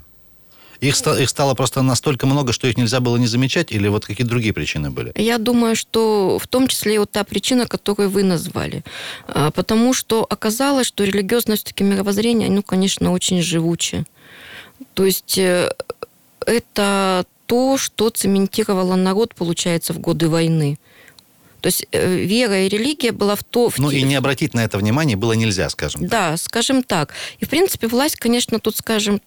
Их, 0.81 1.01
их 1.01 1.31
стало 1.31 1.55
просто 1.55 1.81
настолько 1.81 2.27
много, 2.27 2.53
что 2.53 2.69
их 2.69 2.77
нельзя 2.77 3.01
было 3.01 3.17
не 3.17 3.27
замечать, 3.27 3.73
или 3.73 3.89
вот 3.89 4.05
какие-то 4.05 4.29
другие 4.29 4.53
причины 4.53 4.91
были? 4.91 5.13
Я 5.15 5.39
думаю, 5.39 5.77
что 5.77 6.39
в 6.39 6.47
том 6.47 6.69
числе 6.69 6.97
и 6.97 6.99
вот 6.99 7.11
та 7.11 7.25
причина, 7.25 7.67
которую 7.67 8.11
вы 8.11 8.23
назвали. 8.23 8.85
А, 9.29 9.51
Потому 9.51 9.95
что 9.95 10.27
оказалось, 10.29 10.89
что 10.89 11.05
религиозное 11.05 11.57
все-таки 11.57 11.85
мировоззрение, 11.85 12.51
ну, 12.51 12.63
конечно, 12.63 13.13
очень 13.13 13.41
живуче. 13.41 14.05
То 14.93 15.07
есть 15.07 15.39
э, 15.39 15.71
это 16.47 17.27
то, 17.47 17.77
что 17.77 18.09
цементировало 18.11 18.97
народ, 18.97 19.35
получается, 19.35 19.93
в 19.93 19.99
годы 19.99 20.29
войны. 20.29 20.79
То 21.61 21.69
есть 21.69 21.87
э, 21.91 22.17
вера 22.17 22.65
и 22.65 22.69
религия 22.69 23.13
была 23.13 23.35
в 23.35 23.43
то... 23.43 23.71
В 23.71 23.79
ну 23.79 23.91
и 23.91 24.03
не 24.03 24.15
обратить 24.15 24.55
на 24.55 24.65
это 24.65 24.79
внимание 24.79 25.17
было 25.17 25.33
нельзя, 25.33 25.69
скажем 25.69 26.03
так. 26.03 26.11
Да, 26.11 26.37
скажем 26.37 26.83
так. 26.83 27.13
И, 27.39 27.45
в 27.45 27.49
принципе, 27.49 27.89
власть, 27.89 28.17
конечно, 28.17 28.61
тут, 28.61 28.77
скажем, 28.77 29.21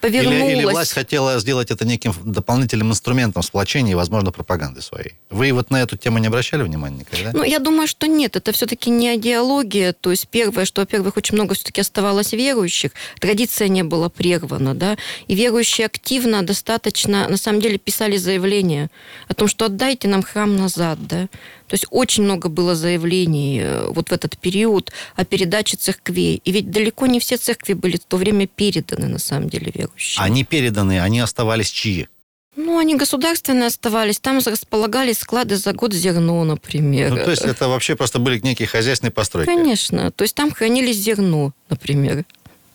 повернулась... 0.00 0.50
Или, 0.50 0.58
или 0.58 0.64
власть 0.64 0.92
хотела 0.92 1.38
сделать 1.38 1.70
это 1.70 1.84
неким 1.84 2.14
дополнительным 2.24 2.90
инструментом 2.90 3.42
сплочения 3.42 3.92
и, 3.92 3.94
возможно, 3.94 4.32
пропаганды 4.32 4.82
своей. 4.82 5.12
Вы 5.30 5.52
вот 5.52 5.70
на 5.70 5.82
эту 5.82 5.96
тему 5.96 6.18
не 6.18 6.28
обращали 6.28 6.62
внимания 6.62 6.98
никогда? 6.98 7.32
Ну, 7.32 7.44
я 7.44 7.58
думаю, 7.58 7.86
что 7.86 8.06
нет. 8.06 8.36
Это 8.36 8.52
все-таки 8.52 8.90
не 8.90 9.16
идеология. 9.16 9.92
То 9.92 10.10
есть 10.10 10.28
первое, 10.28 10.64
что, 10.64 10.82
во-первых, 10.82 11.16
очень 11.16 11.34
много 11.34 11.54
все-таки 11.54 11.80
оставалось 11.80 12.32
верующих. 12.32 12.92
Традиция 13.20 13.68
не 13.68 13.82
была 13.82 14.08
прервана, 14.08 14.74
да. 14.74 14.96
И 15.26 15.34
верующие 15.34 15.86
активно, 15.86 16.42
достаточно, 16.42 17.28
на 17.28 17.36
самом 17.36 17.60
деле, 17.60 17.78
писали 17.78 18.16
заявления 18.16 18.90
о 19.28 19.34
том, 19.34 19.48
что 19.48 19.66
отдайте 19.66 20.08
нам 20.08 20.22
храм 20.22 20.56
назад, 20.56 20.98
да. 21.06 21.28
То 21.68 21.74
есть 21.74 21.86
очень 21.90 22.24
много 22.24 22.48
было 22.48 22.74
заявлений 22.74 23.60
э, 23.62 23.88
вот 23.88 24.10
в 24.10 24.12
этот 24.12 24.36
период 24.36 24.92
о 25.16 25.24
передаче 25.24 25.76
церквей. 25.76 26.40
И 26.44 26.52
ведь 26.52 26.70
далеко 26.70 27.06
не 27.06 27.20
все 27.20 27.36
церкви 27.36 27.72
были 27.72 27.96
в 27.96 28.04
то 28.04 28.16
время 28.16 28.46
переданы, 28.46 29.08
на 29.08 29.18
самом 29.24 29.48
деле, 29.48 29.72
верующим. 29.74 30.22
Они 30.22 30.44
переданы, 30.44 31.00
они 31.00 31.20
оставались 31.20 31.70
чьи? 31.70 32.08
Ну, 32.56 32.78
они 32.78 32.94
государственные 32.94 33.66
оставались. 33.66 34.20
Там 34.20 34.38
располагались 34.38 35.18
склады 35.18 35.56
за 35.56 35.72
год 35.72 35.92
зерно, 35.92 36.44
например. 36.44 37.10
Ну, 37.10 37.16
то 37.16 37.30
есть 37.30 37.42
это 37.42 37.68
вообще 37.68 37.96
просто 37.96 38.20
были 38.20 38.38
некие 38.38 38.68
хозяйственные 38.68 39.10
постройки? 39.10 39.46
Конечно. 39.48 40.12
То 40.12 40.22
есть 40.22 40.36
там 40.36 40.52
хранились 40.52 40.96
зерно, 40.96 41.52
например 41.68 42.24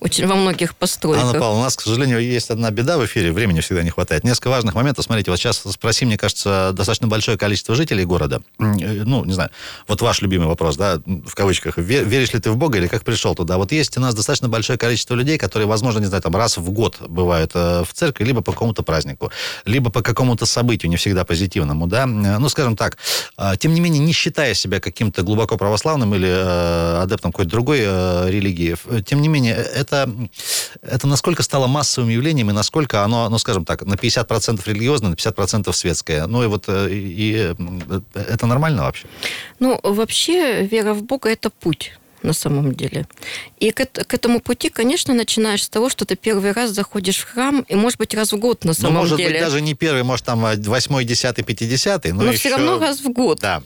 очень 0.02 0.28
во 0.28 0.36
многих 0.36 0.76
постройках. 0.76 1.26
Анна 1.26 1.40
Павловна, 1.40 1.60
у 1.60 1.64
нас, 1.64 1.76
к 1.76 1.82
сожалению, 1.82 2.22
есть 2.22 2.50
одна 2.50 2.72
беда 2.72 2.98
в 2.98 3.06
эфире, 3.06 3.34
времени 3.34 3.60
всегда 3.60 3.84
не 3.84 3.90
хватает. 3.90 4.24
Несколько 4.24 4.50
важных 4.50 4.74
моментов. 4.74 5.04
Смотрите, 5.04 5.30
вот 5.30 5.38
сейчас 5.38 5.58
спроси, 5.58 6.06
мне 6.06 6.18
кажется, 6.18 6.72
достаточно 6.74 7.08
большое 7.08 7.38
количество 7.38 7.76
жителей 7.76 8.06
города. 8.06 8.42
Э, 8.60 8.64
ну, 8.64 9.26
не 9.26 9.34
знаю, 9.34 9.50
вот 9.88 10.02
ваш 10.02 10.22
любимый 10.22 10.48
вопрос, 10.48 10.78
да, 10.78 11.02
в 11.06 11.36
кавычках. 11.36 11.78
Веришь 11.78 12.32
ли 12.32 12.40
ты 12.40 12.50
в 12.50 12.56
Бога 12.56 12.78
или 12.78 12.88
как 12.88 13.04
пришел 13.04 13.36
туда? 13.36 13.58
Вот 13.58 13.74
есть 13.74 13.98
у 13.98 14.00
нас 14.00 14.16
достаточно 14.16 14.48
большое 14.48 14.80
количество 14.80 15.16
людей, 15.16 15.38
которые, 15.38 15.68
возможно, 15.68 16.00
не 16.00 16.06
знаю, 16.06 16.24
там 16.24 16.36
раз 16.36 16.58
в 16.58 16.70
год 16.72 16.98
бывают 17.02 17.52
э, 17.54 17.84
в 17.84 17.94
церкви, 17.94 18.24
либо 18.24 18.42
по 18.42 18.54
какому-то 18.54 18.84
празднику, 18.84 19.32
либо 19.66 19.90
по 19.90 20.02
какому-то 20.02 20.46
событию, 20.46 20.90
не 20.90 20.96
всегда 20.96 21.26
позитивному, 21.26 21.88
да. 21.88 22.04
Э, 22.04 22.38
ну, 22.38 22.48
скажем 22.48 22.78
так, 22.78 22.98
тем 23.58 23.74
не 23.74 23.82
менее, 23.82 24.00
не 24.00 24.14
считая 24.14 24.54
себя 24.54 24.80
каким-то 24.80 25.24
глубоко 25.24 25.58
православным 25.58 26.16
или 26.16 26.30
адептом 27.02 27.32
какой-то 27.32 27.52
другой 27.52 27.80
религии, 27.80 28.78
тем 29.06 29.22
не 29.22 29.28
менее, 29.28 29.56
это 29.56 29.89
это, 29.90 30.10
это 30.82 31.08
насколько 31.08 31.44
стало 31.44 31.68
массовым 31.68 32.10
явлением 32.10 32.50
и 32.50 32.54
насколько 32.54 33.04
оно, 33.04 33.30
ну, 33.30 33.38
скажем 33.38 33.66
так, 33.66 33.86
на 33.86 33.96
50% 33.96 34.62
религиозное, 34.66 35.10
на 35.10 35.16
50% 35.16 35.72
светское. 35.74 36.28
Ну, 36.28 36.44
и 36.44 36.48
вот 36.48 36.66
э, 36.68 36.90
и, 36.92 37.14
и 37.18 37.56
это 38.14 38.46
нормально 38.46 38.84
вообще? 38.84 39.08
Ну, 39.60 39.80
вообще 39.84 40.64
вера 40.64 40.94
в 40.94 41.04
Бога– 41.04 41.30
это 41.32 41.50
путь 41.50 41.99
на 42.24 42.34
самом 42.34 42.74
деле. 42.74 43.08
И 43.60 43.72
к, 43.72 43.86
к 43.86 44.14
этому 44.14 44.40
пути, 44.40 44.70
конечно, 44.70 45.14
начинаешь 45.14 45.64
с 45.64 45.70
того, 45.70 45.90
что 45.90 46.06
ты 46.06 46.16
первый 46.16 46.52
раз 46.52 46.72
заходишь 46.72 47.18
в 47.18 47.32
храм, 47.32 47.66
и, 47.68 47.76
может 47.76 47.98
быть, 47.98 48.14
раз 48.14 48.32
в 48.32 48.38
год 48.38 48.66
на 48.66 48.74
самом 48.74 48.94
ну, 48.94 49.00
может 49.02 49.18
деле. 49.18 49.32
быть, 49.32 49.40
даже 49.40 49.62
не 49.62 49.74
первый, 49.74 50.04
может, 50.04 50.26
там 50.26 50.42
восьмой, 50.42 51.06
десятый, 51.06 51.44
пятидесятый, 51.44 52.12
но, 52.12 52.24
но 52.24 52.32
еще... 52.32 52.40
все 52.40 52.50
равно 52.50 52.80
раз 52.80 53.00
в 53.02 53.10
год. 53.10 53.40
Да. 53.40 53.64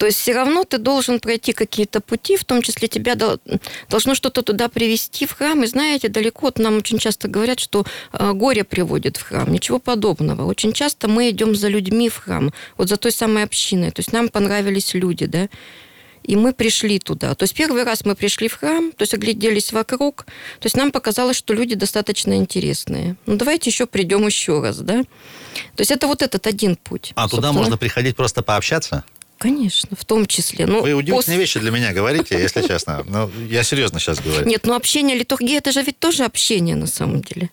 То 0.00 0.06
есть 0.06 0.18
все 0.18 0.32
равно 0.32 0.64
ты 0.64 0.78
должен 0.78 1.20
пройти 1.20 1.52
какие-то 1.52 2.00
пути, 2.00 2.38
в 2.38 2.44
том 2.46 2.62
числе 2.62 2.88
тебя 2.88 3.16
должно 3.90 4.14
что-то 4.14 4.42
туда 4.42 4.70
привести 4.70 5.26
в 5.26 5.32
храм. 5.32 5.62
И 5.62 5.66
знаете, 5.66 6.08
далеко 6.08 6.46
от 6.46 6.58
нам 6.58 6.78
очень 6.78 6.98
часто 6.98 7.28
говорят, 7.28 7.60
что 7.60 7.84
э, 8.12 8.32
горе 8.32 8.64
приводит 8.64 9.18
в 9.18 9.22
храм. 9.22 9.52
Ничего 9.52 9.78
подобного. 9.78 10.46
Очень 10.46 10.72
часто 10.72 11.06
мы 11.06 11.28
идем 11.28 11.54
за 11.54 11.68
людьми 11.68 12.08
в 12.08 12.16
храм, 12.16 12.50
вот 12.78 12.88
за 12.88 12.96
той 12.96 13.12
самой 13.12 13.42
общиной. 13.42 13.90
То 13.90 14.00
есть 14.00 14.12
нам 14.12 14.30
понравились 14.30 14.94
люди, 14.94 15.26
да, 15.26 15.50
и 16.30 16.36
мы 16.36 16.52
пришли 16.52 17.00
туда. 17.00 17.34
То 17.34 17.42
есть 17.42 17.54
первый 17.54 17.82
раз 17.82 18.04
мы 18.04 18.14
пришли 18.14 18.46
в 18.46 18.54
храм, 18.54 18.92
то 18.92 19.02
есть 19.02 19.14
огляделись 19.14 19.72
вокруг, 19.72 20.26
то 20.60 20.66
есть 20.66 20.76
нам 20.76 20.92
показалось, 20.92 21.36
что 21.36 21.54
люди 21.54 21.74
достаточно 21.74 22.34
интересные. 22.34 23.16
Ну 23.26 23.34
давайте 23.34 23.68
еще 23.68 23.86
придем 23.86 24.24
еще 24.26 24.62
раз, 24.62 24.78
да. 24.78 25.02
То 25.74 25.80
есть 25.80 25.90
это 25.90 26.06
вот 26.06 26.22
этот 26.22 26.46
один 26.46 26.76
путь. 26.76 27.10
А 27.16 27.22
собственно. 27.22 27.48
туда 27.48 27.52
можно 27.52 27.76
приходить 27.76 28.14
просто 28.14 28.42
пообщаться? 28.42 29.02
Конечно, 29.38 29.96
в 29.96 30.04
том 30.04 30.26
числе. 30.26 30.66
Ну, 30.66 30.82
Вы 30.82 30.92
удивительные 30.92 31.16
после... 31.16 31.36
вещи 31.36 31.58
для 31.58 31.72
меня 31.72 31.92
говорите, 31.92 32.38
если 32.38 32.64
честно. 32.64 33.02
Ну, 33.08 33.28
я 33.48 33.64
серьезно 33.64 33.98
сейчас 33.98 34.20
говорю. 34.20 34.46
Нет, 34.46 34.66
ну 34.66 34.74
общение, 34.74 35.16
литургия, 35.16 35.58
это 35.58 35.72
же 35.72 35.82
ведь 35.82 35.98
тоже 35.98 36.24
общение 36.24 36.76
на 36.76 36.86
самом 36.86 37.22
деле. 37.22 37.50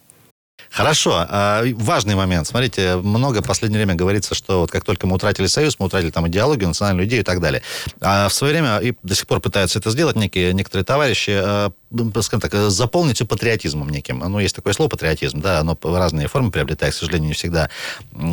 Хорошо. 0.69 1.25
А, 1.29 1.63
важный 1.75 2.15
момент. 2.15 2.47
Смотрите, 2.47 2.97
много 2.97 3.41
в 3.41 3.47
последнее 3.47 3.79
время 3.79 3.95
говорится, 3.95 4.35
что 4.35 4.61
вот 4.61 4.71
как 4.71 4.83
только 4.83 5.07
мы 5.07 5.15
утратили 5.15 5.47
союз, 5.47 5.79
мы 5.79 5.85
утратили 5.85 6.11
там 6.11 6.27
идеологию, 6.27 6.67
национальную 6.67 7.07
идею 7.07 7.21
и 7.21 7.25
так 7.25 7.39
далее. 7.39 7.61
А 8.01 8.27
в 8.27 8.33
свое 8.33 8.53
время 8.53 8.77
и 8.79 8.93
до 9.03 9.15
сих 9.15 9.27
пор 9.27 9.39
пытаются 9.39 9.79
это 9.79 9.89
сделать 9.91 10.15
некие, 10.15 10.53
некоторые 10.53 10.85
товарищи, 10.85 11.31
а, 11.33 11.71
скажем 12.21 12.41
так, 12.41 12.53
заполнить 12.71 13.25
патриотизмом 13.27 13.89
неким. 13.89 14.19
Ну, 14.19 14.39
есть 14.39 14.55
такое 14.55 14.73
слово 14.73 14.89
патриотизм, 14.89 15.39
да, 15.41 15.59
оно 15.59 15.77
разные 15.83 16.27
формы 16.27 16.51
приобретает, 16.51 16.93
к 16.93 16.97
сожалению, 16.97 17.29
не 17.29 17.33
всегда 17.33 17.69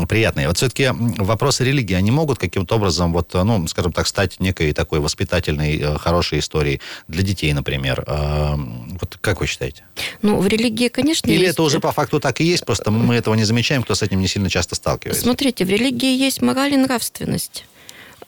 приятные. 0.09 0.49
Вот 0.49 0.57
все-таки 0.57 0.91
вопросы 0.91 1.65
религии, 1.65 1.95
они 1.95 2.11
могут 2.11 2.39
каким-то 2.39 2.77
образом, 2.77 3.13
вот, 3.13 3.33
ну, 3.35 3.67
скажем 3.69 3.93
так, 3.93 4.07
стать 4.07 4.41
некой 4.41 4.73
такой 4.73 5.01
воспитательной, 5.01 5.79
э, 5.79 5.99
хорошей 5.99 6.41
историей 6.41 6.81
для 7.09 7.23
детей, 7.23 7.53
например. 7.53 8.05
А, 8.07 8.57
вот 9.01 9.19
как 9.21 9.41
вы 9.41 9.47
считаете? 9.47 9.85
Ну, 10.23 10.41
в 10.41 10.47
религии, 10.47 10.89
конечно, 10.89 11.31
Или 11.31 11.43
есть... 11.43 11.53
это 11.55 11.63
уже 11.63 11.81
по 11.81 11.93
факту 11.93 12.21
так 12.21 12.41
и 12.41 12.45
есть, 12.45 12.65
просто 12.65 12.91
мы 12.91 13.15
этого 13.15 13.35
не 13.35 13.45
замечаем, 13.45 13.83
кто 13.83 13.95
с 13.95 14.03
этим 14.03 14.21
не 14.21 14.29
сильно 14.29 14.51
часто 14.51 14.75
сталкивается? 14.75 15.23
Смотрите, 15.23 15.65
в 15.65 15.69
религии 15.69 16.17
есть 16.17 16.43
мораль 16.43 16.75
и 16.75 16.77
нравственность. 16.77 17.65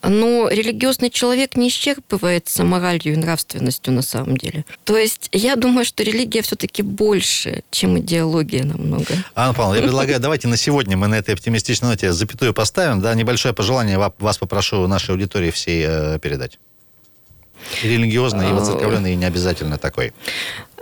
Но 0.03 0.49
религиозный 0.49 1.11
человек 1.11 1.57
не 1.57 1.69
исчерпывается 1.69 2.65
моралью 2.65 3.15
и 3.15 3.17
нравственностью 3.17 3.93
на 3.93 4.03
самом 4.03 4.37
деле. 4.37 4.65
То 4.85 4.97
есть 4.97 5.29
я 5.33 5.57
думаю, 5.57 5.85
что 5.85 6.03
религия 6.03 6.43
все-таки 6.43 6.83
больше, 6.83 7.63
чем 7.71 7.99
идеология 7.99 8.65
намного. 8.65 9.15
Анна 9.35 9.55
Павловна, 9.55 9.77
я 9.79 9.83
предлагаю, 9.83 10.21
давайте 10.21 10.49
на 10.49 10.57
сегодня 10.57 10.97
мы 10.97 11.09
на 11.09 11.17
этой 11.17 11.35
оптимистичной 11.35 11.91
ноте 11.91 12.13
запятую 12.13 12.55
поставим. 12.55 13.01
Да, 13.01 13.15
небольшое 13.15 13.55
пожелание 13.55 13.99
вас 13.99 14.39
попрошу 14.39 14.87
нашей 14.87 15.11
аудитории 15.11 15.51
всей 15.51 15.85
э, 15.87 16.19
передать. 16.19 16.59
И 17.83 17.89
религиозный, 17.89 18.51
и 18.51 18.53
воцерковленный, 18.53 19.13
и 19.13 19.17
не 19.17 19.25
обязательно 19.25 19.79
такой. 19.79 20.13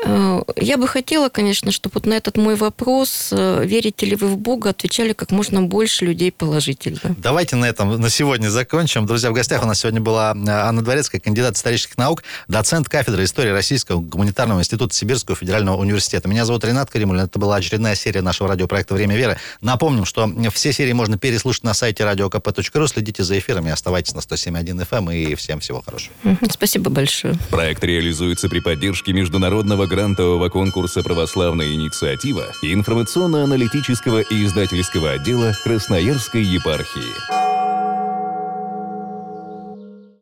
Э, 0.04 0.42
я 0.56 0.76
бы 0.76 0.86
хотела, 0.86 1.28
конечно, 1.28 1.72
чтобы 1.72 1.94
вот 1.94 2.06
на 2.06 2.14
этот 2.14 2.36
мой 2.36 2.56
вопрос, 2.56 3.30
э, 3.32 3.64
верите 3.64 4.06
ли 4.06 4.16
вы 4.16 4.28
в 4.28 4.36
Бога, 4.36 4.70
отвечали 4.70 5.12
как 5.12 5.30
можно 5.30 5.62
больше 5.62 6.04
людей 6.04 6.30
положительно. 6.30 7.00
Давайте 7.18 7.56
на 7.56 7.64
этом 7.64 8.00
на 8.00 8.10
сегодня 8.10 8.48
закончим. 8.48 9.06
Друзья, 9.06 9.30
в 9.30 9.34
гостях 9.34 9.62
у 9.62 9.66
нас 9.66 9.80
сегодня 9.80 10.00
была 10.00 10.34
э, 10.34 10.50
Анна 10.50 10.82
Дворецкая, 10.82 11.20
кандидат 11.20 11.56
исторических 11.56 11.96
наук, 11.96 12.22
доцент 12.48 12.88
кафедры 12.88 13.24
истории 13.24 13.50
Российского 13.50 14.00
гуманитарного 14.00 14.60
института 14.60 14.94
Сибирского 14.94 15.36
федерального 15.36 15.76
университета. 15.76 16.28
Меня 16.28 16.44
зовут 16.44 16.64
Ренат 16.64 16.90
Каримулин. 16.90 17.24
Это 17.24 17.38
была 17.38 17.56
очередная 17.56 17.94
серия 17.94 18.22
нашего 18.22 18.48
радиопроекта 18.48 18.94
«Время 18.94 19.16
веры». 19.16 19.38
Напомним, 19.60 20.04
что 20.04 20.30
все 20.52 20.72
серии 20.72 20.92
можно 20.92 21.18
переслушать 21.18 21.64
на 21.64 21.74
сайте 21.74 22.02
radiokp.ru. 22.04 22.88
Следите 22.88 23.22
за 23.22 23.38
эфирами, 23.38 23.70
оставайтесь 23.70 24.14
на 24.14 24.20
107.1 24.20 24.86
FM 24.88 24.98
эм 24.98 25.10
и 25.10 25.34
всем 25.34 25.60
всего 25.60 25.82
хорошего. 25.82 26.14
Спасибо 26.50 26.90
большое. 26.90 27.36
Проект 27.50 27.82
реализуется 27.84 28.48
при 28.48 28.60
поддержке 28.60 29.12
международного 29.12 29.86
грантового 29.94 30.48
конкурса 30.48 31.04
«Православная 31.04 31.72
инициатива» 31.72 32.46
информационно-аналитического 32.62 34.22
и 34.22 34.44
издательского 34.44 35.12
отдела 35.12 35.52
Красноярской 35.62 36.42
епархии. 36.42 37.63